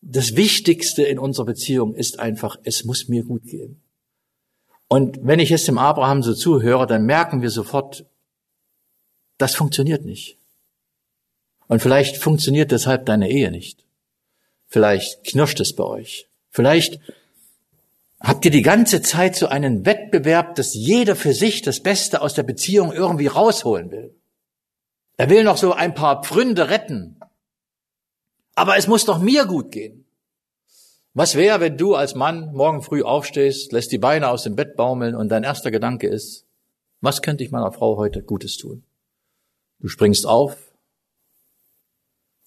das 0.00 0.36
Wichtigste 0.36 1.04
in 1.04 1.18
unserer 1.18 1.46
Beziehung 1.46 1.94
ist 1.94 2.20
einfach, 2.20 2.56
es 2.64 2.84
muss 2.84 3.08
mir 3.08 3.24
gut 3.24 3.44
gehen. 3.44 3.82
Und 4.88 5.18
wenn 5.22 5.38
ich 5.38 5.50
es 5.50 5.64
dem 5.64 5.78
Abraham 5.78 6.22
so 6.22 6.34
zuhöre, 6.34 6.86
dann 6.86 7.04
merken 7.04 7.42
wir 7.42 7.50
sofort, 7.50 8.06
das 9.36 9.54
funktioniert 9.54 10.04
nicht. 10.04 10.38
Und 11.68 11.80
vielleicht 11.80 12.16
funktioniert 12.16 12.72
deshalb 12.72 13.04
deine 13.06 13.30
Ehe 13.30 13.50
nicht. 13.50 13.84
Vielleicht 14.66 15.24
knirscht 15.24 15.60
es 15.60 15.76
bei 15.76 15.84
euch. 15.84 16.28
Vielleicht 16.50 16.98
habt 18.20 18.44
ihr 18.44 18.50
die 18.50 18.62
ganze 18.62 19.02
Zeit 19.02 19.36
so 19.36 19.48
einen 19.48 19.84
Wettbewerb, 19.84 20.54
dass 20.54 20.74
jeder 20.74 21.14
für 21.14 21.34
sich 21.34 21.62
das 21.62 21.80
Beste 21.80 22.22
aus 22.22 22.34
der 22.34 22.42
Beziehung 22.42 22.92
irgendwie 22.92 23.26
rausholen 23.26 23.90
will. 23.90 24.14
Er 25.18 25.28
will 25.28 25.44
noch 25.44 25.58
so 25.58 25.72
ein 25.72 25.94
paar 25.94 26.22
Pfründe 26.22 26.70
retten. 26.70 27.20
Aber 28.54 28.76
es 28.76 28.86
muss 28.86 29.04
doch 29.04 29.18
mir 29.18 29.44
gut 29.44 29.70
gehen. 29.70 30.07
Was 31.14 31.34
wäre, 31.34 31.60
wenn 31.60 31.76
du 31.76 31.94
als 31.94 32.14
Mann 32.14 32.52
morgen 32.52 32.82
früh 32.82 33.02
aufstehst, 33.02 33.72
lässt 33.72 33.90
die 33.92 33.98
Beine 33.98 34.28
aus 34.28 34.42
dem 34.42 34.56
Bett 34.56 34.76
baumeln 34.76 35.14
und 35.14 35.30
dein 35.30 35.44
erster 35.44 35.70
Gedanke 35.70 36.06
ist, 36.08 36.44
was 37.00 37.22
könnte 37.22 37.44
ich 37.44 37.50
meiner 37.50 37.72
Frau 37.72 37.96
heute 37.96 38.22
Gutes 38.22 38.56
tun? 38.56 38.82
Du 39.80 39.88
springst 39.88 40.26
auf, 40.26 40.56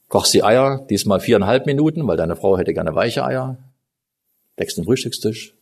kochst 0.10 0.34
die 0.34 0.44
Eier, 0.44 0.86
diesmal 0.90 1.22
viereinhalb 1.22 1.66
Minuten, 1.66 2.08
weil 2.08 2.18
deine 2.18 2.36
Frau 2.36 2.58
hätte 2.58 2.74
gerne 2.74 2.94
weiche 2.94 3.24
Eier, 3.24 3.58
deckst 4.60 4.78
den 4.78 4.84
Frühstückstisch, 4.84 5.56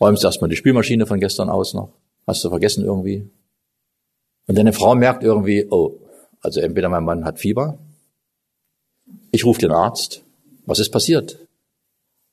räumst 0.00 0.24
erstmal 0.24 0.50
die 0.50 0.56
Spülmaschine 0.56 1.06
von 1.06 1.20
gestern 1.20 1.48
aus 1.48 1.72
noch, 1.72 1.92
hast 2.26 2.44
du 2.44 2.50
vergessen 2.50 2.84
irgendwie, 2.84 3.28
und 4.46 4.56
deine 4.56 4.72
Frau 4.72 4.94
merkt 4.94 5.24
irgendwie, 5.24 5.66
oh, 5.70 5.98
also 6.40 6.60
entweder 6.60 6.88
mein 6.88 7.04
Mann 7.04 7.24
hat 7.24 7.38
Fieber, 7.38 7.78
ich 9.32 9.44
rufe 9.44 9.60
den 9.60 9.72
Arzt, 9.72 10.22
was 10.66 10.78
ist 10.78 10.90
passiert? 10.90 11.38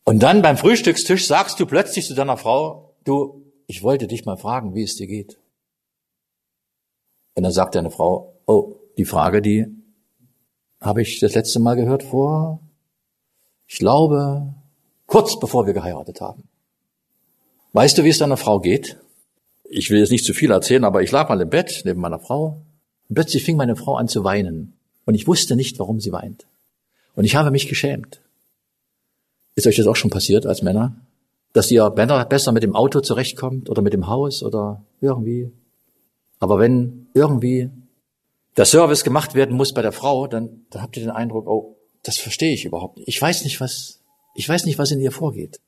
Und 0.04 0.22
dann 0.22 0.42
beim 0.42 0.58
Frühstückstisch 0.58 1.28
sagst 1.28 1.60
du 1.60 1.66
plötzlich 1.66 2.06
zu 2.06 2.14
deiner 2.14 2.38
Frau, 2.38 2.96
du, 3.04 3.44
ich 3.68 3.84
wollte 3.84 4.08
dich 4.08 4.26
mal 4.26 4.38
fragen, 4.38 4.76
wie 4.76 4.84
es 4.84 4.96
dir 4.96 5.08
geht. 5.08 5.38
Und 7.36 7.44
dann 7.44 7.52
sagt 7.52 7.76
deine 7.76 7.90
Frau, 7.90 8.36
oh, 8.46 8.76
die 8.98 9.06
Frage, 9.06 9.42
die 9.42 9.68
habe 10.82 11.02
ich 11.02 11.20
das 11.20 11.34
letzte 11.34 11.60
Mal 11.60 11.76
gehört 11.76 12.04
vor, 12.04 12.60
ich 13.68 13.80
glaube, 13.80 14.54
kurz 15.08 15.40
bevor 15.40 15.66
wir 15.66 15.74
geheiratet 15.74 16.20
haben. 16.22 16.44
Weißt 17.72 17.98
du, 17.98 18.04
wie 18.04 18.10
es 18.10 18.20
deiner 18.20 18.38
Frau 18.38 18.60
geht? 18.60 19.00
ich 19.74 19.90
will 19.90 20.00
jetzt 20.00 20.12
nicht 20.12 20.26
zu 20.26 20.34
viel 20.34 20.52
erzählen, 20.52 20.84
aber 20.84 21.02
ich 21.02 21.12
lag 21.12 21.30
mal 21.30 21.42
im 21.42 21.50
Bett 21.50 21.82
neben 21.84 22.00
meiner 22.00 22.20
Frau 22.20 22.62
und 23.10 23.16
plötzlich 23.16 23.44
fing 23.44 23.58
meine 23.58 23.76
Frau 23.76 23.96
an 23.96 24.08
zu 24.08 24.24
weinen. 24.24 24.74
Und 25.06 25.16
ich 25.16 25.28
wusste 25.28 25.56
nicht, 25.56 25.80
warum 25.80 26.00
sie 26.00 26.12
weint. 26.12 26.46
Und 27.16 27.26
ich 27.26 27.36
habe 27.36 27.52
mich 27.52 27.68
geschämt. 27.68 28.22
Ist 29.56 29.68
euch 29.68 29.76
das 29.76 29.88
auch 29.88 29.96
schon 29.96 30.10
passiert 30.10 30.46
als 30.46 30.62
Männer? 30.62 30.96
Dass 31.54 31.70
ihr 31.70 31.90
Männer 31.92 32.26
besser 32.26 32.52
mit 32.52 32.64
dem 32.64 32.76
Auto 32.76 33.02
zurechtkommt 33.02 33.70
oder 33.70 33.82
mit 33.82 33.94
dem 33.94 34.08
Haus 34.08 34.42
oder 34.44 34.84
irgendwie? 35.02 35.52
Aber 36.40 36.60
wenn 36.60 37.08
irgendwie 37.14 37.70
der 38.58 38.66
Service 38.66 39.04
gemacht 39.04 39.36
werden 39.36 39.56
muss 39.56 39.74
bei 39.74 39.82
der 39.82 39.92
Frau, 39.92 40.28
dann, 40.28 40.66
dann 40.70 40.82
habt 40.82 40.98
ihr 40.98 41.04
den 41.04 41.12
Eindruck, 41.12 41.48
oh, 41.48 41.78
das 42.04 42.18
verstehe 42.18 42.54
ich 42.54 42.66
überhaupt 42.66 42.98
nicht. 42.98 43.08
Ich 43.08 43.22
weiß 43.22 43.44
nicht, 43.44 43.62
was, 43.62 44.02
ich 44.36 44.48
weiß 44.48 44.66
nicht, 44.66 44.78
was 44.78 44.92
in 44.92 45.00
ihr 45.00 45.12
vorgeht. 45.12 45.60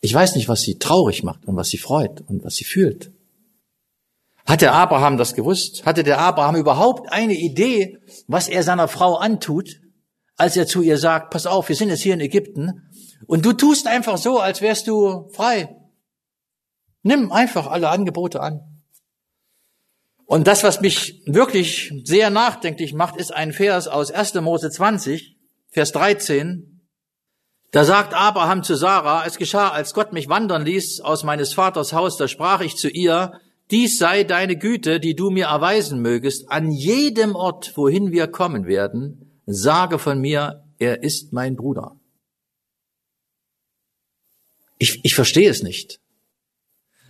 Ich 0.00 0.14
weiß 0.14 0.34
nicht, 0.34 0.48
was 0.48 0.62
sie 0.62 0.78
traurig 0.78 1.22
macht 1.22 1.46
und 1.46 1.56
was 1.56 1.68
sie 1.68 1.78
freut 1.78 2.22
und 2.28 2.44
was 2.44 2.54
sie 2.56 2.64
fühlt. 2.64 3.12
Hat 4.46 4.62
der 4.62 4.74
Abraham 4.74 5.16
das 5.16 5.34
gewusst? 5.34 5.84
Hatte 5.84 6.02
der 6.02 6.18
Abraham 6.18 6.56
überhaupt 6.56 7.12
eine 7.12 7.34
Idee, 7.34 7.98
was 8.26 8.48
er 8.48 8.62
seiner 8.62 8.88
Frau 8.88 9.16
antut, 9.16 9.80
als 10.40 10.56
er 10.56 10.66
zu 10.66 10.80
ihr 10.80 10.96
sagt, 10.96 11.28
pass 11.30 11.44
auf, 11.44 11.68
wir 11.68 11.76
sind 11.76 11.90
jetzt 11.90 12.00
hier 12.00 12.14
in 12.14 12.20
Ägypten 12.20 12.88
und 13.26 13.44
du 13.44 13.52
tust 13.52 13.86
einfach 13.86 14.16
so, 14.16 14.38
als 14.38 14.62
wärst 14.62 14.88
du 14.88 15.28
frei. 15.34 15.76
Nimm 17.02 17.30
einfach 17.30 17.66
alle 17.66 17.90
Angebote 17.90 18.40
an. 18.40 18.62
Und 20.24 20.46
das, 20.46 20.64
was 20.64 20.80
mich 20.80 21.22
wirklich 21.26 21.92
sehr 22.04 22.30
nachdenklich 22.30 22.94
macht, 22.94 23.16
ist 23.16 23.34
ein 23.34 23.52
Vers 23.52 23.86
aus 23.86 24.10
1. 24.10 24.34
Mose 24.36 24.70
20, 24.70 25.36
Vers 25.68 25.92
13. 25.92 26.86
Da 27.70 27.84
sagt 27.84 28.14
Abraham 28.14 28.62
zu 28.62 28.76
Sarah, 28.76 29.26
es 29.26 29.36
geschah, 29.36 29.68
als 29.68 29.92
Gott 29.92 30.14
mich 30.14 30.30
wandern 30.30 30.64
ließ 30.64 31.02
aus 31.02 31.22
meines 31.22 31.52
Vaters 31.52 31.92
Haus, 31.92 32.16
da 32.16 32.28
sprach 32.28 32.62
ich 32.62 32.76
zu 32.76 32.88
ihr, 32.88 33.38
dies 33.70 33.98
sei 33.98 34.24
deine 34.24 34.56
Güte, 34.56 35.00
die 35.00 35.14
du 35.14 35.28
mir 35.28 35.48
erweisen 35.48 36.00
mögest, 36.00 36.50
an 36.50 36.70
jedem 36.70 37.36
Ort, 37.36 37.76
wohin 37.76 38.10
wir 38.10 38.26
kommen 38.26 38.64
werden, 38.64 39.29
sage 39.52 39.98
von 39.98 40.20
mir, 40.20 40.64
er 40.78 41.02
ist 41.02 41.32
mein 41.32 41.56
Bruder. 41.56 41.96
Ich, 44.78 45.04
ich 45.04 45.14
verstehe 45.14 45.50
es 45.50 45.62
nicht. 45.62 46.00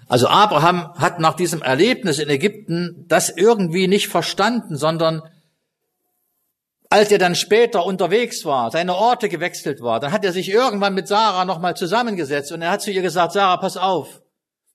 Also 0.09 0.27
Abraham 0.27 0.93
hat 0.95 1.21
nach 1.21 1.35
diesem 1.35 1.63
Erlebnis 1.63 2.19
in 2.19 2.29
Ägypten 2.29 3.05
das 3.07 3.31
irgendwie 3.31 3.87
nicht 3.87 4.09
verstanden, 4.09 4.77
sondern 4.77 5.23
als 6.89 7.13
er 7.13 7.19
dann 7.19 7.37
später 7.37 7.87
unterwegs 7.87 8.45
war, 8.45 8.73
seine 8.73 8.97
Orte 8.97 9.29
gewechselt 9.29 9.81
war, 9.81 10.01
dann 10.01 10.11
hat 10.11 10.25
er 10.25 10.33
sich 10.33 10.49
irgendwann 10.49 10.95
mit 10.95 11.07
Sarah 11.07 11.45
nochmal 11.45 11.77
zusammengesetzt 11.77 12.51
und 12.51 12.61
er 12.61 12.73
hat 12.73 12.83
zu 12.83 12.91
ihr 12.91 13.03
gesagt, 13.03 13.33
Sarah, 13.33 13.59
pass 13.59 13.77
auf. 13.77 14.21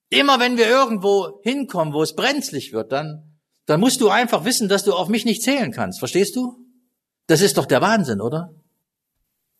Immer 0.10 0.40
wenn 0.40 0.56
wir 0.56 0.70
irgendwo 0.70 1.42
hinkommen, 1.44 1.94
wo 1.94 2.02
es 2.02 2.16
brenzlig 2.16 2.72
wird, 2.72 2.94
dann, 2.94 3.38
dann 3.66 3.82
musst 3.82 4.00
du 4.00 4.08
einfach 4.08 4.46
wissen, 4.46 4.70
dass 4.70 4.86
du 4.86 4.94
auf 4.94 5.10
mich 5.10 5.26
nicht 5.26 5.44
zählen 5.44 5.74
kannst. 5.74 6.00
Verstehst 6.00 6.38
du? 6.38 6.65
Das 7.28 7.42
ist 7.42 7.58
doch 7.58 7.66
der 7.66 7.82
Wahnsinn, 7.82 8.22
oder? 8.22 8.54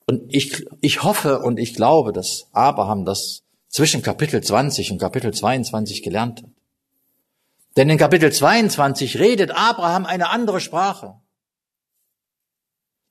Und 0.08 0.34
ich, 0.34 0.66
ich 0.82 1.04
hoffe 1.04 1.40
und 1.40 1.58
ich 1.60 1.74
glaube, 1.74 2.14
dass 2.14 2.48
Abraham 2.52 3.06
das 3.06 3.42
zwischen 3.70 4.02
Kapitel 4.02 4.42
20 4.42 4.92
und 4.92 5.00
Kapitel 5.00 5.34
22 5.34 6.04
gelernt 6.04 6.44
hat. 6.44 6.50
Denn 7.76 7.90
in 7.90 7.98
Kapitel 7.98 8.32
22 8.32 9.20
redet 9.20 9.52
Abraham 9.52 10.06
eine 10.06 10.30
andere 10.30 10.62
Sprache 10.62 11.16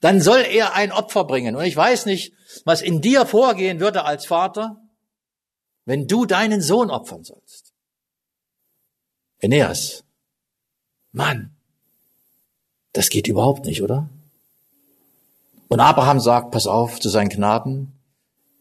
dann 0.05 0.21
soll 0.21 0.41
er 0.41 0.75
ein 0.75 0.93
Opfer 0.93 1.25
bringen. 1.25 1.57
Und 1.57 1.65
ich 1.65 1.75
weiß 1.75 2.05
nicht, 2.05 2.35
was 2.67 2.83
in 2.83 3.01
dir 3.01 3.25
vorgehen 3.25 3.81
würde 3.81 4.05
als 4.05 4.27
Vater, 4.27 4.83
wenn 5.87 6.07
du 6.07 6.27
deinen 6.27 6.61
Sohn 6.61 6.91
opfern 6.91 7.25
sollst. 7.25 7.73
Aeneas, 9.43 10.05
Mann, 11.13 11.57
das 12.93 13.09
geht 13.09 13.29
überhaupt 13.29 13.65
nicht, 13.65 13.81
oder? 13.81 14.11
Und 15.69 15.81
Abraham 15.81 16.21
sagt, 16.21 16.51
pass 16.51 16.67
auf 16.67 17.01
zu 17.01 17.09
seinen 17.09 17.29
Knaben, 17.29 17.93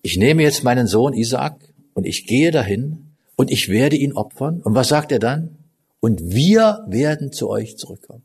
ich 0.02 0.18
nehme 0.18 0.44
jetzt 0.44 0.64
meinen 0.64 0.88
Sohn 0.88 1.14
Isaak 1.14 1.74
und 1.94 2.06
ich 2.06 2.28
gehe 2.28 2.52
dahin 2.52 3.16
und 3.36 3.52
ich 3.52 3.70
werde 3.70 3.96
ihn 3.96 4.14
opfern. 4.14 4.62
Und 4.62 4.76
was 4.76 4.90
sagt 4.90 5.12
er 5.12 5.20
dann? 5.20 5.58
Und 6.00 6.34
wir 6.34 6.84
werden 6.88 7.32
zu 7.32 7.50
euch 7.50 7.78
zurückkommen. 7.78 8.24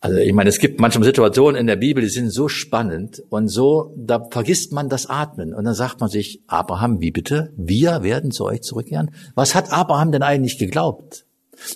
Also 0.00 0.18
ich 0.18 0.32
meine, 0.32 0.50
es 0.50 0.60
gibt 0.60 0.78
manchmal 0.78 1.04
Situationen 1.04 1.58
in 1.60 1.66
der 1.66 1.76
Bibel, 1.76 2.02
die 2.02 2.10
sind 2.10 2.30
so 2.30 2.48
spannend 2.48 3.22
und 3.30 3.48
so, 3.48 3.92
da 3.96 4.28
vergisst 4.30 4.72
man 4.72 4.88
das 4.88 5.06
Atmen. 5.06 5.52
Und 5.52 5.64
dann 5.64 5.74
sagt 5.74 6.00
man 6.00 6.10
sich, 6.10 6.42
Abraham, 6.46 7.00
wie 7.00 7.10
bitte? 7.10 7.52
Wir 7.56 8.02
werden 8.02 8.30
zu 8.30 8.44
euch 8.44 8.62
zurückkehren? 8.62 9.10
Was 9.34 9.54
hat 9.54 9.72
Abraham 9.72 10.12
denn 10.12 10.22
eigentlich 10.22 10.58
geglaubt? 10.58 11.26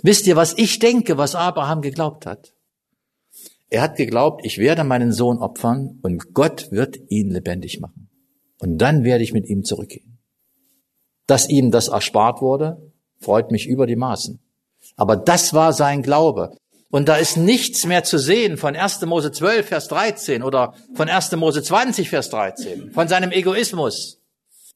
Wisst 0.02 0.26
ihr, 0.26 0.36
was 0.36 0.56
ich 0.56 0.78
denke, 0.78 1.18
was 1.18 1.34
Abraham 1.34 1.80
geglaubt 1.80 2.26
hat? 2.26 2.52
Er 3.70 3.82
hat 3.82 3.96
geglaubt, 3.96 4.44
ich 4.44 4.58
werde 4.58 4.82
meinen 4.82 5.12
Sohn 5.12 5.38
opfern 5.38 6.00
und 6.02 6.34
Gott 6.34 6.72
wird 6.72 6.98
ihn 7.08 7.30
lebendig 7.30 7.80
machen. 7.80 8.08
Und 8.58 8.78
dann 8.78 9.04
werde 9.04 9.22
ich 9.22 9.32
mit 9.32 9.46
ihm 9.46 9.64
zurückgehen. 9.64 10.18
Dass 11.26 11.48
ihm 11.48 11.70
das 11.70 11.88
erspart 11.88 12.42
wurde, 12.42 12.92
freut 13.20 13.52
mich 13.52 13.68
über 13.68 13.86
die 13.86 13.96
Maßen. 13.96 14.40
Aber 14.96 15.16
das 15.16 15.54
war 15.54 15.72
sein 15.72 16.02
Glaube. 16.02 16.56
Und 16.90 17.08
da 17.08 17.16
ist 17.16 17.36
nichts 17.36 17.86
mehr 17.86 18.02
zu 18.02 18.18
sehen 18.18 18.56
von 18.56 18.74
1. 18.74 19.02
Mose 19.02 19.30
12, 19.30 19.66
Vers 19.66 19.86
13 19.86 20.42
oder 20.42 20.74
von 20.94 21.08
1. 21.08 21.36
Mose 21.36 21.62
20, 21.62 22.10
Vers 22.10 22.30
13, 22.30 22.90
von 22.90 23.06
seinem 23.06 23.30
Egoismus, 23.30 24.19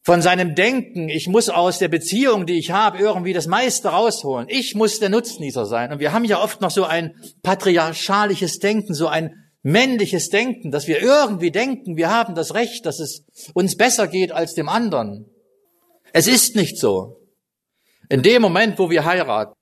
von 0.04 0.20
seinem 0.20 0.54
Denken, 0.54 1.08
ich 1.08 1.28
muss 1.28 1.48
aus 1.48 1.78
der 1.78 1.88
Beziehung, 1.88 2.44
die 2.44 2.58
ich 2.58 2.70
habe, 2.70 2.98
irgendwie 2.98 3.32
das 3.32 3.46
meiste 3.46 3.88
rausholen. 3.88 4.46
Ich 4.50 4.74
muss 4.74 4.98
der 4.98 5.08
Nutznießer 5.08 5.64
sein. 5.64 5.92
Und 5.92 5.98
wir 5.98 6.12
haben 6.12 6.26
ja 6.26 6.42
oft 6.42 6.60
noch 6.60 6.70
so 6.70 6.84
ein 6.84 7.14
patriarchalisches 7.42 8.58
Denken, 8.58 8.92
so 8.92 9.08
ein 9.08 9.34
männliches 9.62 10.28
Denken, 10.28 10.70
dass 10.70 10.86
wir 10.86 11.00
irgendwie 11.00 11.50
denken, 11.50 11.96
wir 11.96 12.10
haben 12.10 12.34
das 12.34 12.52
Recht, 12.52 12.84
dass 12.84 13.00
es 13.00 13.24
uns 13.54 13.78
besser 13.78 14.06
geht 14.06 14.30
als 14.30 14.52
dem 14.52 14.68
anderen. 14.68 15.24
Es 16.12 16.26
ist 16.26 16.54
nicht 16.54 16.78
so. 16.78 17.22
In 18.10 18.22
dem 18.22 18.42
Moment, 18.42 18.78
wo 18.78 18.90
wir 18.90 19.06
heiraten, 19.06 19.54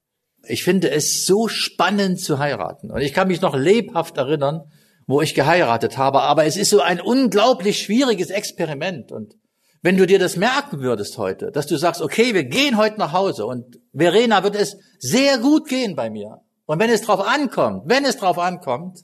ich 0.49 0.65
finde 0.65 0.91
es 0.91 1.25
so 1.25 1.47
spannend 1.47 2.19
zu 2.19 2.41
heiraten. 2.41 2.91
Und 2.91 3.01
ich 3.01 3.15
kann 3.15 3.29
mich 3.29 3.43
noch 3.43 3.55
lebhaft 3.55 4.17
erinnern, 4.17 4.63
wo 5.07 5.23
ich 5.23 5.37
geheiratet 5.37 5.99
habe. 5.99 6.23
Aber 6.23 6.47
es 6.47 6.57
ist 6.57 6.71
so 6.71 6.81
ein 6.81 7.01
unglaublich 7.01 7.79
schwieriges 7.79 8.31
Experiment. 8.31 9.13
Und 9.13 9.35
wenn 9.83 9.97
du 9.97 10.07
dir 10.07 10.19
das 10.19 10.37
merken 10.37 10.81
würdest 10.81 11.19
heute, 11.19 11.51
dass 11.51 11.67
du 11.67 11.77
sagst, 11.77 12.01
okay, 12.01 12.35
wir 12.35 12.45
gehen 12.45 12.77
heute 12.77 12.99
nach 12.99 13.13
Hause 13.13 13.47
und 13.47 13.81
Verena 13.93 14.45
wird 14.45 14.55
es 14.55 14.77
sehr 14.99 15.39
gut 15.39 15.69
gehen 15.69 15.97
bei 15.97 16.09
mir. 16.09 16.41
Und 16.67 16.79
wenn 16.79 16.89
es 16.91 17.03
drauf 17.03 17.21
ankommt, 17.21 17.83
wenn 17.87 18.05
es 18.05 18.17
drauf 18.17 18.39
ankommt, 18.39 19.01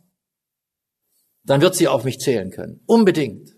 dann 1.45 1.61
wird 1.61 1.75
sie 1.75 1.89
auf 1.89 2.05
mich 2.05 2.21
zählen 2.21 2.51
können. 2.51 2.81
Unbedingt. 2.87 3.51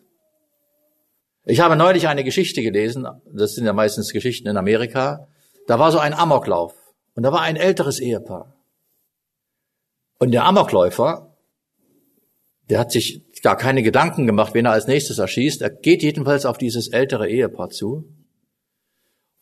Ich 1.45 1.61
habe 1.61 1.77
neulich 1.77 2.09
eine 2.09 2.25
Geschichte 2.25 2.63
gelesen, 2.63 3.07
das 3.33 3.55
sind 3.55 3.67
ja 3.67 3.73
meistens 3.73 4.13
Geschichten 4.13 4.49
in 4.49 4.57
Amerika, 4.57 5.29
da 5.67 5.79
war 5.79 5.93
so 5.93 5.99
ein 5.99 6.15
Amoklauf. 6.15 6.75
Und 7.15 7.25
da 7.25 7.33
war 7.33 7.43
ein 7.43 7.57
älteres 7.57 7.99
Ehepaar. 7.99 8.57
Und 10.19 10.31
der 10.33 10.45
Amokläufer, 10.45 11.37
der 12.69 12.79
hat 12.79 12.93
sich 12.93 13.30
gar 13.43 13.57
keine 13.57 13.83
Gedanken 13.83 14.27
gemacht, 14.27 14.55
wen 14.55 14.67
er 14.67 14.73
als 14.73 14.87
nächstes 14.87 15.19
erschießt. 15.19 15.63
Er 15.63 15.71
geht 15.71 16.03
jedenfalls 16.03 16.47
auf 16.47 16.59
dieses 16.59 16.89
ältere 16.89 17.29
Ehepaar 17.29 17.71
zu. 17.71 18.05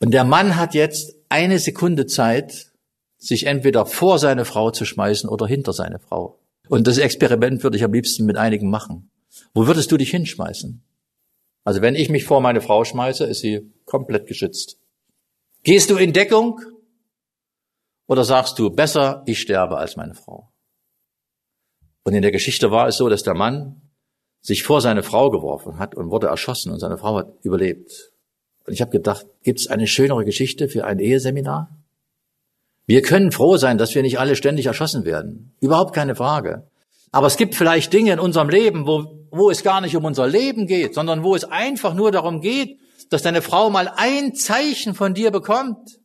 Und 0.01 0.13
der 0.13 0.25
Mann 0.25 0.57
hat 0.57 0.75
jetzt 0.75 1.17
eine 1.29 1.59
Sekunde 1.59 2.07
Zeit, 2.07 2.73
sich 3.19 3.47
entweder 3.47 3.85
vor 3.85 4.19
seine 4.19 4.45
Frau 4.45 4.71
zu 4.71 4.85
schmeißen 4.85 5.29
oder 5.29 5.47
hinter 5.47 5.73
seine 5.73 5.99
Frau. 5.99 6.39
Und 6.69 6.87
das 6.87 6.99
Experiment 6.99 7.63
würde 7.63 7.77
ich 7.77 7.85
am 7.85 7.93
liebsten 7.93 8.25
mit 8.25 8.37
einigen 8.37 8.71
machen. 8.71 9.11
Wo 9.55 9.67
würdest 9.67 9.91
du 9.91 9.97
dich 9.97 10.11
hinschmeißen? 10.11 10.83
Also 11.65 11.83
wenn 11.83 11.97
ich 11.97 12.09
mich 12.09 12.25
vor 12.25 12.41
meine 12.41 12.61
Frau 12.61 12.85
schmeiße, 12.85 13.25
ist 13.25 13.41
sie 13.41 13.73
komplett 13.85 14.27
geschützt. 14.27 14.79
Gehst 15.65 15.91
du 15.91 15.97
in 15.97 16.13
Deckung 16.13 16.61
oder 18.07 18.25
sagst 18.25 18.59
du, 18.59 18.71
besser, 18.71 19.23
ich 19.27 19.41
sterbe 19.41 19.77
als 19.77 19.97
meine 19.97 20.15
Frau? 20.15 20.53
Und 22.05 22.15
in 22.15 22.23
der 22.23 22.33
Geschichte 22.33 22.71
war 22.71 22.89
es 22.89 22.97
so, 22.97 23.09
dass 23.09 23.23
der 23.23 23.35
Mann 23.35 23.83
sich 24.40 24.62
vor 24.62 24.81
seine 24.81 25.03
Frau 25.03 25.31
geworfen 25.31 25.79
hat 25.79 25.94
und 25.94 26.11
wurde 26.11 26.29
erschossen 26.29 26.72
und 26.72 26.79
seine 26.81 26.98
Frau 26.98 27.16
hat 27.16 27.33
überlebt. 27.42 28.12
Und 28.66 28.72
ich 28.72 28.81
habe 28.81 28.90
gedacht, 28.90 29.27
gibt 29.42 29.61
es 29.61 29.66
eine 29.66 29.87
schönere 29.87 30.24
Geschichte 30.24 30.68
für 30.68 30.85
ein 30.85 30.98
Eheseminar? 30.98 31.70
Wir 32.87 33.03
können 33.03 33.33
froh 33.33 33.57
sein, 33.57 33.79
dass 33.79 33.94
wir 33.94 34.03
nicht 34.03 34.18
alle 34.18 34.37
ständig 34.37 34.66
erschossen 34.66 35.05
werden. 35.05 35.55
Überhaupt 35.61 35.94
keine 35.94 36.14
Frage. 36.14 36.68
Aber 37.11 37.27
es 37.27 37.37
gibt 37.37 37.55
vielleicht 37.55 37.92
Dinge 37.92 38.12
in 38.12 38.18
unserem 38.18 38.48
Leben, 38.48 38.87
wo, 38.87 39.27
wo 39.31 39.51
es 39.51 39.62
gar 39.62 39.81
nicht 39.81 39.96
um 39.96 40.05
unser 40.05 40.27
Leben 40.27 40.66
geht, 40.66 40.94
sondern 40.94 41.22
wo 41.22 41.35
es 41.35 41.44
einfach 41.44 41.94
nur 41.94 42.12
darum 42.12 42.40
geht, 42.40 42.79
dass 43.11 43.22
deine 43.22 43.42
Frau 43.42 43.70
mal 43.70 43.90
ein 43.96 44.35
Zeichen 44.35 44.94
von 44.94 45.14
dir 45.14 45.31
bekommt, 45.31 45.98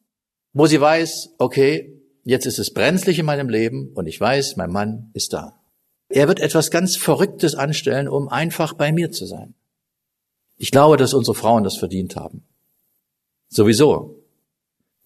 wo 0.53 0.67
sie 0.67 0.79
weiß, 0.79 1.35
okay, 1.37 2.01
jetzt 2.23 2.45
ist 2.45 2.59
es 2.59 2.73
brenzlig 2.73 3.19
in 3.19 3.25
meinem 3.25 3.49
Leben 3.49 3.91
und 3.93 4.07
ich 4.07 4.19
weiß, 4.19 4.55
mein 4.55 4.71
Mann 4.71 5.09
ist 5.13 5.33
da. 5.33 5.59
Er 6.13 6.27
wird 6.27 6.39
etwas 6.39 6.69
ganz 6.69 6.95
Verrücktes 6.95 7.55
anstellen, 7.55 8.07
um 8.07 8.29
einfach 8.29 8.73
bei 8.73 8.91
mir 8.91 9.11
zu 9.11 9.25
sein. 9.25 9.55
Ich 10.59 10.69
glaube, 10.69 10.95
dass 10.95 11.15
unsere 11.15 11.33
Frauen 11.33 11.63
das 11.63 11.77
verdient 11.77 12.15
haben. 12.15 12.43
Sowieso. 13.49 14.19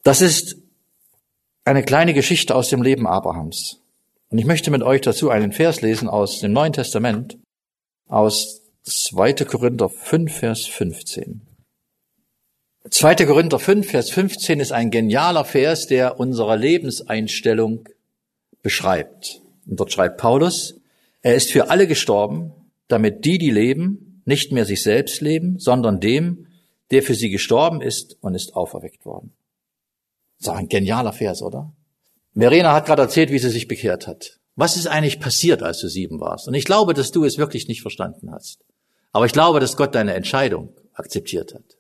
Das 0.04 0.20
ist 0.20 0.58
eine 1.64 1.84
kleine 1.84 2.14
Geschichte 2.14 2.54
aus 2.54 2.68
dem 2.68 2.82
Leben 2.82 3.08
Abrahams. 3.08 3.80
Und 4.28 4.38
ich 4.38 4.44
möchte 4.44 4.70
mit 4.70 4.84
euch 4.84 5.00
dazu 5.00 5.30
einen 5.30 5.54
Vers 5.54 5.80
lesen 5.80 6.10
aus 6.10 6.42
dem 6.42 6.52
Neuen 6.52 6.74
Testament, 6.74 7.38
aus 8.10 8.64
2. 8.84 9.34
Korinther 9.46 9.88
5, 9.88 10.38
Vers 10.38 10.66
15. 10.66 11.42
2. 12.90 13.16
Korinther 13.16 13.60
5, 13.60 13.90
Vers 13.90 14.10
15 14.10 14.60
ist 14.60 14.74
ein 14.74 14.92
genialer 14.92 15.46
Vers, 15.46 15.88
der 15.88 16.20
unsere 16.20 16.58
Lebenseinstellung 16.58 17.88
beschreibt. 18.62 19.42
Und 19.66 19.80
dort 19.80 19.94
schreibt 19.94 20.18
Paulus, 20.18 20.82
er 21.28 21.36
ist 21.36 21.52
für 21.52 21.70
alle 21.70 21.88
gestorben, 21.88 22.54
damit 22.88 23.26
die, 23.26 23.38
die 23.38 23.52
leben, 23.52 24.22
nicht 24.24 24.54
mehr 24.54 24.64
sich 24.64 24.82
selbst 24.82 25.20
leben, 25.20 25.60
sondern 25.60 26.00
dem, 26.00 26.48
der 26.90 27.04
für 27.04 27.16
sie 27.16 27.30
gestorben 27.30 27.82
ist 27.82 28.16
und 28.22 28.34
ist 28.34 28.56
auferweckt 28.56 29.06
worden. 29.06 29.34
Das 30.40 30.54
ist 30.54 30.58
ein 30.58 30.70
genialer 30.70 31.12
Vers, 31.12 31.42
oder? 31.42 31.74
Verena 32.34 32.74
hat 32.74 32.86
gerade 32.86 33.02
erzählt, 33.02 33.30
wie 33.30 33.40
sie 33.40 33.50
sich 33.50 33.68
bekehrt 33.68 34.08
hat. 34.08 34.40
Was 34.56 34.78
ist 34.78 34.88
eigentlich 34.88 35.20
passiert, 35.20 35.64
als 35.64 35.80
du 35.80 35.90
sieben 35.90 36.22
warst? 36.22 36.48
Und 36.48 36.54
ich 36.54 36.64
glaube, 36.64 36.94
dass 36.94 37.12
du 37.12 37.26
es 37.26 37.38
wirklich 37.38 37.68
nicht 37.68 37.82
verstanden 37.82 38.32
hast. 38.32 38.64
Aber 39.12 39.26
ich 39.26 39.34
glaube, 39.34 39.60
dass 39.60 39.76
Gott 39.76 39.96
deine 39.96 40.14
Entscheidung 40.14 40.76
akzeptiert 40.94 41.54
hat. 41.54 41.78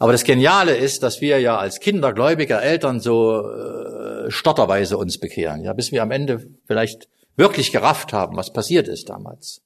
Aber 0.00 0.10
das 0.10 0.24
Geniale 0.24 0.76
ist, 0.76 1.04
dass 1.04 1.20
wir 1.20 1.38
ja 1.38 1.56
als 1.56 1.78
Kinder 1.78 2.12
gläubiger 2.12 2.60
Eltern 2.60 2.98
so 2.98 3.48
äh, 3.48 4.28
stotterweise 4.28 4.98
uns 4.98 5.18
bekehren, 5.18 5.62
ja, 5.62 5.72
bis 5.72 5.92
wir 5.92 6.02
am 6.02 6.10
Ende 6.10 6.48
vielleicht 6.66 7.08
wirklich 7.40 7.72
gerafft 7.72 8.12
haben, 8.12 8.36
was 8.36 8.52
passiert 8.52 8.86
ist 8.86 9.08
damals. 9.08 9.62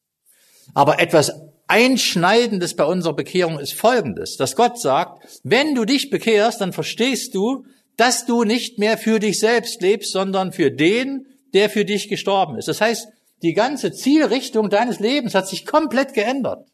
Aber 0.73 1.01
etwas 1.01 1.33
Einschneidendes 1.67 2.75
bei 2.77 2.85
unserer 2.85 3.15
Bekehrung 3.15 3.59
ist 3.59 3.75
Folgendes, 3.75 4.37
dass 4.37 4.57
Gott 4.57 4.81
sagt, 4.81 5.41
wenn 5.43 5.75
du 5.75 5.85
dich 5.85 6.09
bekehrst, 6.09 6.61
dann 6.61 6.73
verstehst 6.73 7.35
du, 7.35 7.67
dass 7.97 8.27
du 8.27 8.45
nicht 8.45 8.79
mehr 8.79 8.97
für 8.97 9.19
dich 9.19 9.41
selbst 9.41 9.83
lebst, 9.83 10.13
sondern 10.13 10.53
für 10.53 10.71
den, 10.71 11.27
der 11.53 11.69
für 11.69 11.85
dich 11.85 12.09
gestorben 12.09 12.57
ist. 12.57 12.69
Das 12.69 12.81
heißt, 12.81 13.09
die 13.43 13.55
ganze 13.55 13.93
Zielrichtung 13.93 14.71
deines 14.71 15.01
Lebens 15.01 15.35
hat 15.35 15.49
sich 15.49 15.67
komplett 15.67 16.15
geändert. 16.15 16.67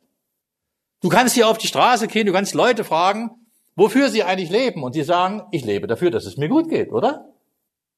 Du 1.02 1.08
kannst 1.08 1.34
hier 1.34 1.48
auf 1.48 1.58
die 1.58 1.66
Straße 1.66 2.08
gehen, 2.08 2.26
du 2.26 2.32
kannst 2.32 2.54
Leute 2.54 2.84
fragen, 2.84 3.30
wofür 3.74 4.10
sie 4.10 4.22
eigentlich 4.22 4.50
leben. 4.50 4.82
Und 4.82 4.92
sie 4.92 5.02
sagen, 5.02 5.42
ich 5.50 5.64
lebe 5.64 5.86
dafür, 5.86 6.10
dass 6.10 6.26
es 6.26 6.36
mir 6.36 6.48
gut 6.48 6.68
geht, 6.68 6.92
oder? 6.92 7.32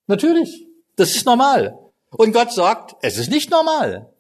Natürlich. 0.07 0.67
Das 0.97 1.17
ist 1.17 1.27
normal. 1.27 1.82
Und 2.17 2.33
Gott 2.33 2.53
sagt, 2.53 2.97
es 3.03 3.17
ist 3.19 3.31
nicht 3.31 3.51
normal. 3.51 4.13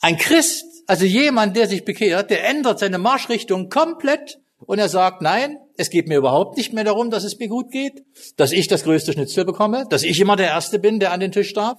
Ein 0.00 0.16
Christ, 0.16 0.64
also 0.86 1.04
jemand, 1.04 1.56
der 1.56 1.68
sich 1.68 1.84
bekehrt, 1.84 2.30
der 2.30 2.46
ändert 2.48 2.78
seine 2.78 2.98
Marschrichtung 2.98 3.68
komplett 3.68 4.38
und 4.58 4.78
er 4.78 4.88
sagt, 4.88 5.22
nein, 5.22 5.58
es 5.76 5.90
geht 5.90 6.08
mir 6.08 6.18
überhaupt 6.18 6.56
nicht 6.56 6.72
mehr 6.72 6.84
darum, 6.84 7.10
dass 7.10 7.24
es 7.24 7.38
mir 7.38 7.48
gut 7.48 7.70
geht, 7.70 8.04
dass 8.36 8.52
ich 8.52 8.68
das 8.68 8.84
größte 8.84 9.12
Schnitzel 9.12 9.44
bekomme, 9.44 9.86
dass 9.90 10.02
ich 10.02 10.18
immer 10.20 10.36
der 10.36 10.48
Erste 10.48 10.78
bin, 10.78 11.00
der 11.00 11.12
an 11.12 11.20
den 11.20 11.32
Tisch 11.32 11.52
darf, 11.52 11.78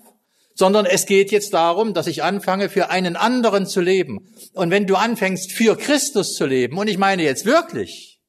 sondern 0.53 0.85
es 0.85 1.05
geht 1.05 1.31
jetzt 1.31 1.53
darum, 1.53 1.93
dass 1.93 2.07
ich 2.07 2.23
anfange, 2.23 2.69
für 2.69 2.89
einen 2.89 3.15
anderen 3.15 3.65
zu 3.65 3.81
leben. 3.81 4.33
Und 4.53 4.71
wenn 4.71 4.87
du 4.87 4.95
anfängst, 4.95 5.51
für 5.51 5.75
Christus 5.75 6.33
zu 6.33 6.45
leben, 6.45 6.77
und 6.77 6.87
ich 6.87 6.97
meine 6.97 7.23
jetzt 7.23 7.45
wirklich, 7.45 8.19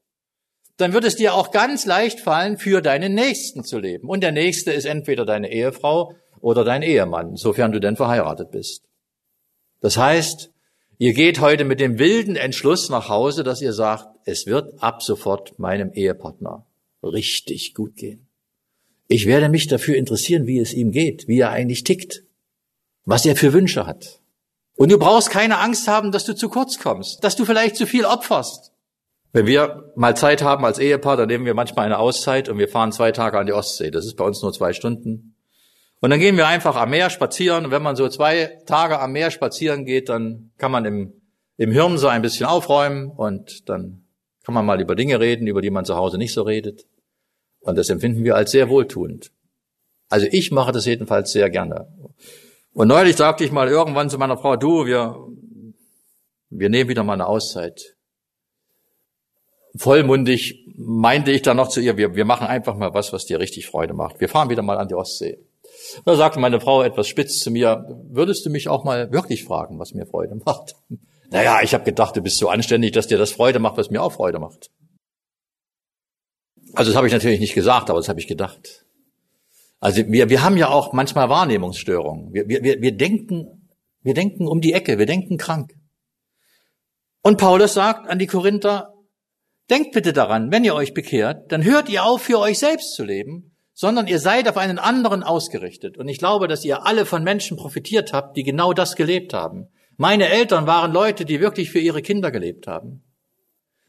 dann 0.77 0.93
wird 0.93 1.05
es 1.05 1.17
dir 1.17 1.35
auch 1.35 1.53
ganz 1.53 1.87
leicht 1.87 2.21
fallen, 2.21 2.59
für 2.59 2.83
deinen 2.83 3.15
Nächsten 3.15 3.65
zu 3.65 3.79
leben. 3.79 4.09
Und 4.09 4.23
der 4.23 4.33
Nächste 4.33 4.73
ist 4.73 4.85
entweder 4.85 5.25
deine 5.25 5.51
Ehefrau 5.51 6.15
oder 6.41 6.65
dein 6.65 6.83
Ehemann, 6.83 7.37
sofern 7.37 7.73
du 7.73 7.81
denn 7.81 7.97
verheiratet 7.97 8.51
bist. 8.51 8.85
Das 9.81 9.97
heißt, 9.97 10.51
ihr 10.99 11.13
geht 11.13 11.41
heute 11.41 11.65
mit 11.65 11.81
dem 11.81 11.99
wilden 11.99 12.37
Entschluss 12.37 12.89
nach 12.89 13.09
Hause, 13.09 13.45
dass 13.45 13.63
ihr 13.63 13.73
sagt, 13.73 14.09
es 14.25 14.47
wird 14.47 14.83
ab 14.83 15.03
sofort 15.03 15.59
meinem 15.59 15.93
Ehepartner 15.93 16.67
richtig 17.03 17.75
gut 17.75 17.97
gehen. 17.97 18.27
Ich 19.09 19.27
werde 19.27 19.49
mich 19.49 19.69
dafür 19.69 19.97
interessieren, 19.97 20.47
wie 20.47 20.59
es 20.59 20.75
ihm 20.75 20.91
geht, 20.91 21.29
wie 21.29 21.41
er 21.41 21.51
eigentlich 21.51 21.85
tickt, 21.85 22.25
was 23.05 23.25
er 23.25 23.37
für 23.37 23.53
Wünsche 23.53 23.87
hat. 23.87 24.21
Und 24.75 24.91
du 24.91 24.99
brauchst 24.99 25.31
keine 25.31 25.59
Angst 25.59 25.87
haben, 25.89 26.13
dass 26.13 26.25
du 26.25 26.35
zu 26.35 26.49
kurz 26.49 26.79
kommst, 26.79 27.23
dass 27.23 27.37
du 27.37 27.45
vielleicht 27.45 27.77
zu 27.77 27.87
viel 27.87 28.05
opferst, 28.05 28.73
wenn 29.37 29.45
wir 29.45 29.93
mal 29.97 30.17
Zeit 30.17 30.41
haben 30.41 30.65
als 30.65 30.79
Ehepaar, 30.79 31.19
dann 31.19 31.29
nehmen 31.29 31.45
wir 31.45 31.53
manchmal 31.53 31.85
eine 31.85 31.99
Auszeit 31.99 32.49
und 32.49 32.57
wir 32.57 32.69
fahren 32.69 32.91
zwei 32.91 33.13
Tage 33.13 33.39
an 33.39 33.45
die 33.45 33.53
Ostsee. 33.53 33.91
Das 33.91 34.07
ist 34.07 34.17
bei 34.17 34.25
uns 34.25 34.41
nur 34.41 34.51
zwei 34.55 34.73
Stunden. 34.73 35.36
Und 36.01 36.11
dann 36.11 36.21
gehen 36.21 36.37
wir 36.37 36.47
einfach 36.47 36.77
am 36.77 36.91
Meer 36.91 37.11
spazieren. 37.11 37.71
Wenn 37.71 37.83
man 37.83 37.97
so 37.97 38.09
zwei 38.09 38.59
Tage 38.67 39.01
am 39.01 39.13
Meer 39.13 39.31
spazieren 39.31 39.85
geht, 39.85 40.09
dann 40.09 40.51
kann 40.59 40.71
man 40.71 40.85
im, 40.85 41.13
im 41.57 41.71
Hirn 41.71 41.99
so 41.99 42.09
ein 42.09 42.23
bisschen 42.23 42.47
aufräumen 42.47 43.11
und 43.11 43.69
dann 43.69 44.05
kann 44.45 44.55
man 44.55 44.67
mal 44.67 44.81
über 44.81 44.95
Dinge 44.95 45.19
reden, 45.19 45.47
über 45.47 45.63
die 45.63 45.71
man 45.71 45.85
zu 45.85 45.97
Hause 45.97 46.19
nicht 46.19 46.33
so 46.33 46.43
redet. 46.43 46.87
Und 47.61 47.77
das 47.77 47.89
empfinden 47.89 48.25
wir 48.25 48.37
als 48.37 48.51
sehr 48.51 48.69
wohltuend. 48.69 49.33
Also 50.09 50.27
ich 50.31 50.53
mache 50.53 50.73
das 50.73 50.85
jedenfalls 50.85 51.33
sehr 51.33 51.51
gerne. 51.51 51.89
Und 52.73 52.89
neulich 52.89 53.17
sagte 53.17 53.45
ich 53.45 53.51
mal 53.51 53.69
irgendwann 53.69 54.11
zu 54.11 54.19
meiner 54.19 54.37
Frau, 54.37 54.57
du, 54.57 54.87
wir, 54.87 55.17
wir 56.51 56.69
nehmen 56.69 56.89
wieder 56.89 57.03
mal 57.03 57.15
eine 57.15 57.27
Auszeit 57.27 57.97
vollmundig 59.79 60.67
meinte 60.77 61.31
ich 61.31 61.43
dann 61.43 61.57
noch 61.57 61.69
zu 61.69 61.81
ihr, 61.81 61.97
wir, 61.97 62.15
wir 62.15 62.25
machen 62.25 62.47
einfach 62.47 62.77
mal 62.77 62.95
was, 62.95 63.13
was 63.13 63.25
dir 63.25 63.39
richtig 63.39 63.67
Freude 63.67 63.95
macht. 63.95 64.21
Wir 64.21 64.29
fahren 64.29 64.51
wieder 64.51 64.63
mal 64.63 64.79
an 64.79 64.89
die 64.89 64.95
Ostsee. 64.95 65.39
Da 66.05 66.17
sagte 66.17 66.39
meine 66.41 66.61
Frau 66.61 66.83
etwas 66.83 67.09
spitz 67.09 67.39
zu 67.39 67.51
mir, 67.51 67.85
würdest 68.09 68.45
du 68.47 68.51
mich 68.51 68.69
auch 68.69 68.85
mal 68.85 69.13
wirklich 69.13 69.45
fragen, 69.45 69.79
was 69.79 69.93
mir 69.95 70.07
Freude 70.07 70.37
macht? 70.45 70.75
Naja, 71.29 71.59
ich 71.61 71.75
habe 71.75 71.83
gedacht, 71.83 72.15
du 72.15 72.23
bist 72.23 72.39
so 72.39 72.49
anständig, 72.49 72.93
dass 72.93 73.09
dir 73.09 73.19
das 73.19 73.33
Freude 73.33 73.59
macht, 73.59 73.77
was 73.77 73.91
mir 73.91 74.01
auch 74.01 74.13
Freude 74.13 74.39
macht. 74.39 74.71
Also 76.73 76.93
das 76.93 76.97
habe 76.97 77.09
ich 77.09 77.13
natürlich 77.13 77.41
nicht 77.41 77.55
gesagt, 77.55 77.91
aber 77.91 77.99
das 77.99 78.09
habe 78.09 78.21
ich 78.21 78.29
gedacht. 78.29 78.87
Also 79.81 80.07
wir, 80.07 80.29
wir 80.29 80.43
haben 80.43 80.57
ja 80.57 80.69
auch 80.69 80.93
manchmal 80.93 81.29
Wahrnehmungsstörungen. 81.29 82.33
Wir, 82.33 82.49
wir, 82.49 82.63
wir, 82.63 82.97
denken, 82.97 83.69
wir 84.03 84.15
denken 84.15 84.47
um 84.47 84.61
die 84.61 84.73
Ecke, 84.73 84.99
wir 84.99 85.07
denken 85.07 85.37
krank. 85.37 85.75
Und 87.23 87.39
Paulus 87.39 87.75
sagt 87.75 88.09
an 88.09 88.21
die 88.21 88.29
Korinther, 88.29 88.95
denkt 89.69 89.93
bitte 89.93 90.13
daran, 90.13 90.53
wenn 90.53 90.65
ihr 90.65 90.75
euch 90.75 90.95
bekehrt, 90.95 91.51
dann 91.51 91.65
hört 91.65 91.89
ihr 91.89 92.05
auf, 92.05 92.23
für 92.23 92.39
euch 92.39 92.59
selbst 92.59 92.95
zu 92.95 93.05
leben, 93.05 93.56
sondern 93.77 94.07
ihr 94.07 94.19
seid 94.19 94.49
auf 94.49 94.57
einen 94.57 94.79
anderen 94.79 95.23
ausgerichtet. 95.23 95.99
Und 95.99 96.09
ich 96.09 96.19
glaube, 96.19 96.49
dass 96.49 96.65
ihr 96.65 96.87
alle 96.87 97.05
von 97.05 97.23
Menschen 97.23 97.59
profitiert 97.59 98.15
habt, 98.15 98.35
die 98.35 98.43
genau 98.43 98.73
das 98.73 98.97
gelebt 98.97 99.35
haben. 99.35 99.69
Meine 99.99 100.31
Eltern 100.31 100.67
waren 100.67 100.93
Leute, 100.93 101.27
die 101.27 101.41
wirklich 101.41 101.71
für 101.71 101.79
ihre 101.79 102.01
Kinder 102.01 102.31
gelebt 102.31 102.67
haben. 102.67 103.05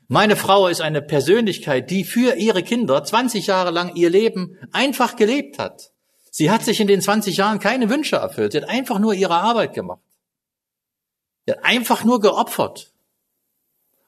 Meine 0.10 0.36
Frau 0.36 0.68
ist 0.68 0.82
eine 0.82 1.02
Persönlichkeit, 1.02 1.90
die 1.90 2.04
für 2.04 2.36
ihre 2.36 2.64
Kinder 2.64 3.02
20 3.02 3.48
Jahre 3.48 3.72
lang 3.72 3.96
ihr 3.96 4.10
Leben 4.10 4.58
einfach 4.74 5.16
gelebt 5.16 5.58
hat. 5.58 5.94
Sie 6.32 6.52
hat 6.52 6.66
sich 6.66 6.82
in 6.82 6.88
den 6.88 7.02
20 7.02 7.38
Jahren 7.38 7.60
keine 7.60 7.90
Wünsche 7.90 8.18
erfüllt. 8.18 8.52
Sie 8.52 8.58
hat 8.58 8.70
einfach 8.70 9.00
nur 9.00 9.14
ihre 9.14 9.36
Arbeit 9.36 9.74
gemacht. 9.74 10.02
Sie 11.46 11.54
hat 11.54 11.64
einfach 11.64 12.04
nur 12.04 12.20
geopfert. 12.20 12.92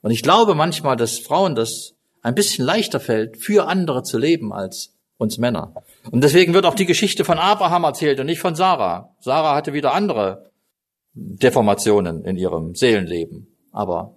Und 0.01 0.11
ich 0.11 0.23
glaube 0.23 0.55
manchmal, 0.55 0.97
dass 0.97 1.19
Frauen 1.19 1.55
das 1.55 1.95
ein 2.21 2.35
bisschen 2.35 2.65
leichter 2.65 2.99
fällt, 2.99 3.37
für 3.37 3.67
andere 3.67 4.03
zu 4.03 4.17
leben 4.17 4.51
als 4.51 4.98
uns 5.19 5.37
Männer. 5.37 5.73
Und 6.09 6.23
deswegen 6.23 6.53
wird 6.53 6.65
auch 6.65 6.73
die 6.73 6.85
Geschichte 6.85 7.25
von 7.25 7.37
Abraham 7.37 7.83
erzählt 7.83 8.19
und 8.19 8.25
nicht 8.25 8.39
von 8.39 8.55
Sarah. 8.55 9.13
Sarah 9.19 9.53
hatte 9.53 9.73
wieder 9.73 9.93
andere 9.93 10.49
Deformationen 11.13 12.23
in 12.23 12.37
ihrem 12.37 12.73
Seelenleben. 12.73 13.47
Aber 13.71 14.15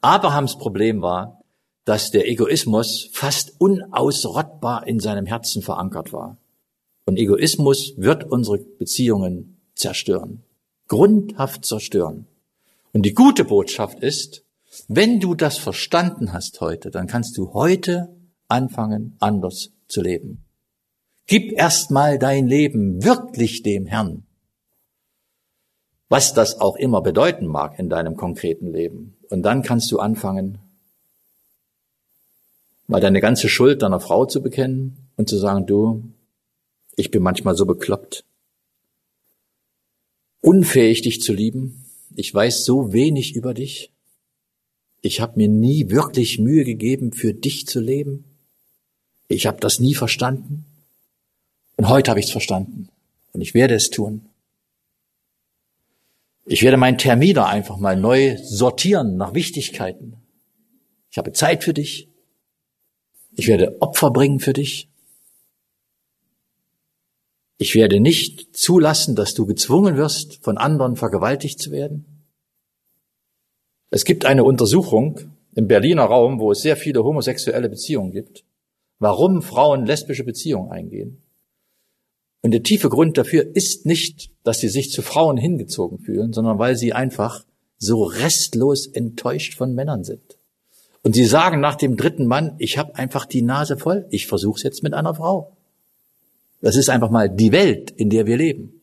Abrahams 0.00 0.58
Problem 0.58 1.02
war, 1.02 1.40
dass 1.84 2.10
der 2.10 2.28
Egoismus 2.28 3.08
fast 3.12 3.54
unausrottbar 3.58 4.86
in 4.86 4.98
seinem 4.98 5.24
Herzen 5.24 5.62
verankert 5.62 6.12
war. 6.12 6.36
Und 7.06 7.16
Egoismus 7.16 7.94
wird 7.96 8.24
unsere 8.24 8.58
Beziehungen 8.58 9.60
zerstören. 9.74 10.42
Grundhaft 10.88 11.64
zerstören. 11.64 12.26
Und 12.92 13.02
die 13.06 13.14
gute 13.14 13.44
Botschaft 13.44 14.00
ist, 14.00 14.42
wenn 14.88 15.20
du 15.20 15.36
das 15.36 15.58
verstanden 15.58 16.32
hast 16.32 16.60
heute, 16.60 16.90
dann 16.90 17.06
kannst 17.06 17.38
du 17.38 17.52
heute 17.52 18.08
anfangen, 18.48 19.16
anders 19.20 19.70
zu 19.90 20.02
leben. 20.02 20.44
Gib 21.26 21.52
erstmal 21.52 22.18
dein 22.18 22.48
Leben 22.48 23.04
wirklich 23.04 23.62
dem 23.62 23.86
Herrn. 23.86 24.24
Was 26.08 26.34
das 26.34 26.60
auch 26.60 26.76
immer 26.76 27.02
bedeuten 27.02 27.46
mag 27.46 27.78
in 27.78 27.88
deinem 27.88 28.16
konkreten 28.16 28.72
Leben. 28.72 29.16
Und 29.28 29.42
dann 29.42 29.62
kannst 29.62 29.92
du 29.92 30.00
anfangen, 30.00 30.58
mal 32.88 33.00
deine 33.00 33.20
ganze 33.20 33.48
Schuld 33.48 33.82
deiner 33.82 34.00
Frau 34.00 34.26
zu 34.26 34.42
bekennen 34.42 34.96
und 35.16 35.28
zu 35.28 35.38
sagen, 35.38 35.66
du, 35.66 36.02
ich 36.96 37.12
bin 37.12 37.22
manchmal 37.22 37.54
so 37.54 37.64
bekloppt, 37.64 38.24
unfähig 40.40 41.02
dich 41.02 41.20
zu 41.22 41.32
lieben, 41.32 41.84
ich 42.16 42.34
weiß 42.34 42.64
so 42.64 42.92
wenig 42.92 43.36
über 43.36 43.54
dich, 43.54 43.92
ich 45.02 45.20
habe 45.20 45.36
mir 45.36 45.48
nie 45.48 45.90
wirklich 45.90 46.40
Mühe 46.40 46.64
gegeben, 46.64 47.12
für 47.12 47.32
dich 47.32 47.66
zu 47.66 47.80
leben, 47.80 48.24
ich 49.34 49.46
habe 49.46 49.60
das 49.60 49.78
nie 49.78 49.94
verstanden 49.94 50.64
und 51.76 51.88
heute 51.88 52.10
habe 52.10 52.20
ich 52.20 52.26
es 52.26 52.32
verstanden 52.32 52.88
und 53.32 53.40
ich 53.40 53.54
werde 53.54 53.74
es 53.74 53.90
tun. 53.90 54.26
Ich 56.46 56.62
werde 56.62 56.76
meinen 56.76 56.98
Terminer 56.98 57.46
einfach 57.46 57.76
mal 57.76 57.96
neu 57.96 58.36
sortieren 58.42 59.16
nach 59.16 59.34
Wichtigkeiten. 59.34 60.16
Ich 61.10 61.18
habe 61.18 61.32
Zeit 61.32 61.62
für 61.62 61.72
dich. 61.72 62.08
Ich 63.36 63.46
werde 63.46 63.80
Opfer 63.80 64.10
bringen 64.10 64.40
für 64.40 64.52
dich. 64.52 64.88
Ich 67.56 67.74
werde 67.74 68.00
nicht 68.00 68.56
zulassen, 68.56 69.14
dass 69.14 69.34
du 69.34 69.46
gezwungen 69.46 69.96
wirst, 69.96 70.42
von 70.42 70.58
anderen 70.58 70.96
vergewaltigt 70.96 71.60
zu 71.60 71.70
werden. 71.70 72.04
Es 73.90 74.04
gibt 74.04 74.24
eine 74.24 74.42
Untersuchung 74.42 75.20
im 75.54 75.68
Berliner 75.68 76.04
Raum, 76.04 76.40
wo 76.40 76.50
es 76.50 76.62
sehr 76.62 76.76
viele 76.76 77.04
homosexuelle 77.04 77.68
Beziehungen 77.68 78.12
gibt, 78.12 78.44
warum 79.00 79.42
Frauen 79.42 79.84
lesbische 79.84 80.22
Beziehungen 80.22 80.70
eingehen. 80.70 81.22
Und 82.42 82.52
der 82.52 82.62
tiefe 82.62 82.88
Grund 82.88 83.18
dafür 83.18 83.54
ist 83.54 83.84
nicht, 83.84 84.30
dass 84.44 84.60
sie 84.60 84.68
sich 84.68 84.92
zu 84.92 85.02
Frauen 85.02 85.36
hingezogen 85.36 85.98
fühlen, 85.98 86.32
sondern 86.32 86.58
weil 86.58 86.76
sie 86.76 86.92
einfach 86.92 87.44
so 87.78 88.04
restlos 88.04 88.86
enttäuscht 88.86 89.54
von 89.56 89.74
Männern 89.74 90.04
sind. 90.04 90.38
Und 91.02 91.14
sie 91.14 91.24
sagen 91.24 91.60
nach 91.60 91.76
dem 91.76 91.96
dritten 91.96 92.26
Mann, 92.26 92.54
ich 92.58 92.78
habe 92.78 92.94
einfach 92.94 93.26
die 93.26 93.42
Nase 93.42 93.76
voll, 93.76 94.06
ich 94.10 94.26
versuche 94.26 94.62
jetzt 94.62 94.82
mit 94.82 94.94
einer 94.94 95.14
Frau. 95.14 95.56
Das 96.60 96.76
ist 96.76 96.90
einfach 96.90 97.10
mal 97.10 97.30
die 97.30 97.52
Welt, 97.52 97.90
in 97.90 98.10
der 98.10 98.26
wir 98.26 98.36
leben. 98.36 98.82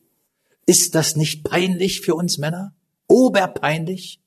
Ist 0.65 0.95
das 0.95 1.15
nicht 1.15 1.43
peinlich 1.43 2.01
für 2.01 2.15
uns 2.15 2.39
Männer? 2.39 2.73
Oberpeinlich? 3.07 4.19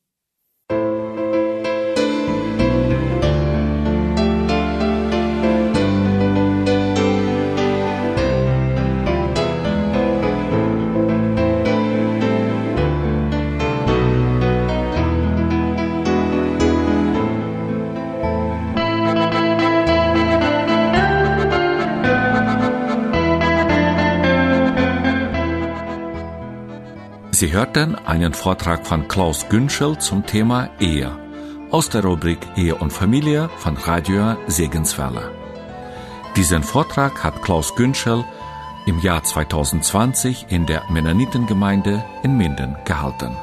Sie 27.51 27.57
hörten 27.57 27.97
einen 27.97 28.33
Vortrag 28.33 28.87
von 28.87 29.09
Klaus 29.09 29.49
Günschel 29.49 29.99
zum 29.99 30.25
Thema 30.25 30.71
Ehe 30.79 31.11
aus 31.73 31.89
der 31.89 32.05
Rubrik 32.05 32.39
Ehe 32.55 32.77
und 32.77 32.93
Familie 32.93 33.51
von 33.57 33.77
Radio 33.77 34.37
Segenswelle. 34.47 35.33
Diesen 36.37 36.63
Vortrag 36.63 37.25
hat 37.25 37.43
Klaus 37.43 37.75
Günschel 37.75 38.25
im 38.87 39.01
Jahr 39.01 39.25
2020 39.25 40.47
in 40.51 40.65
der 40.65 40.85
Mennonitengemeinde 40.91 42.05
in 42.23 42.37
Minden 42.37 42.77
gehalten. 42.85 43.37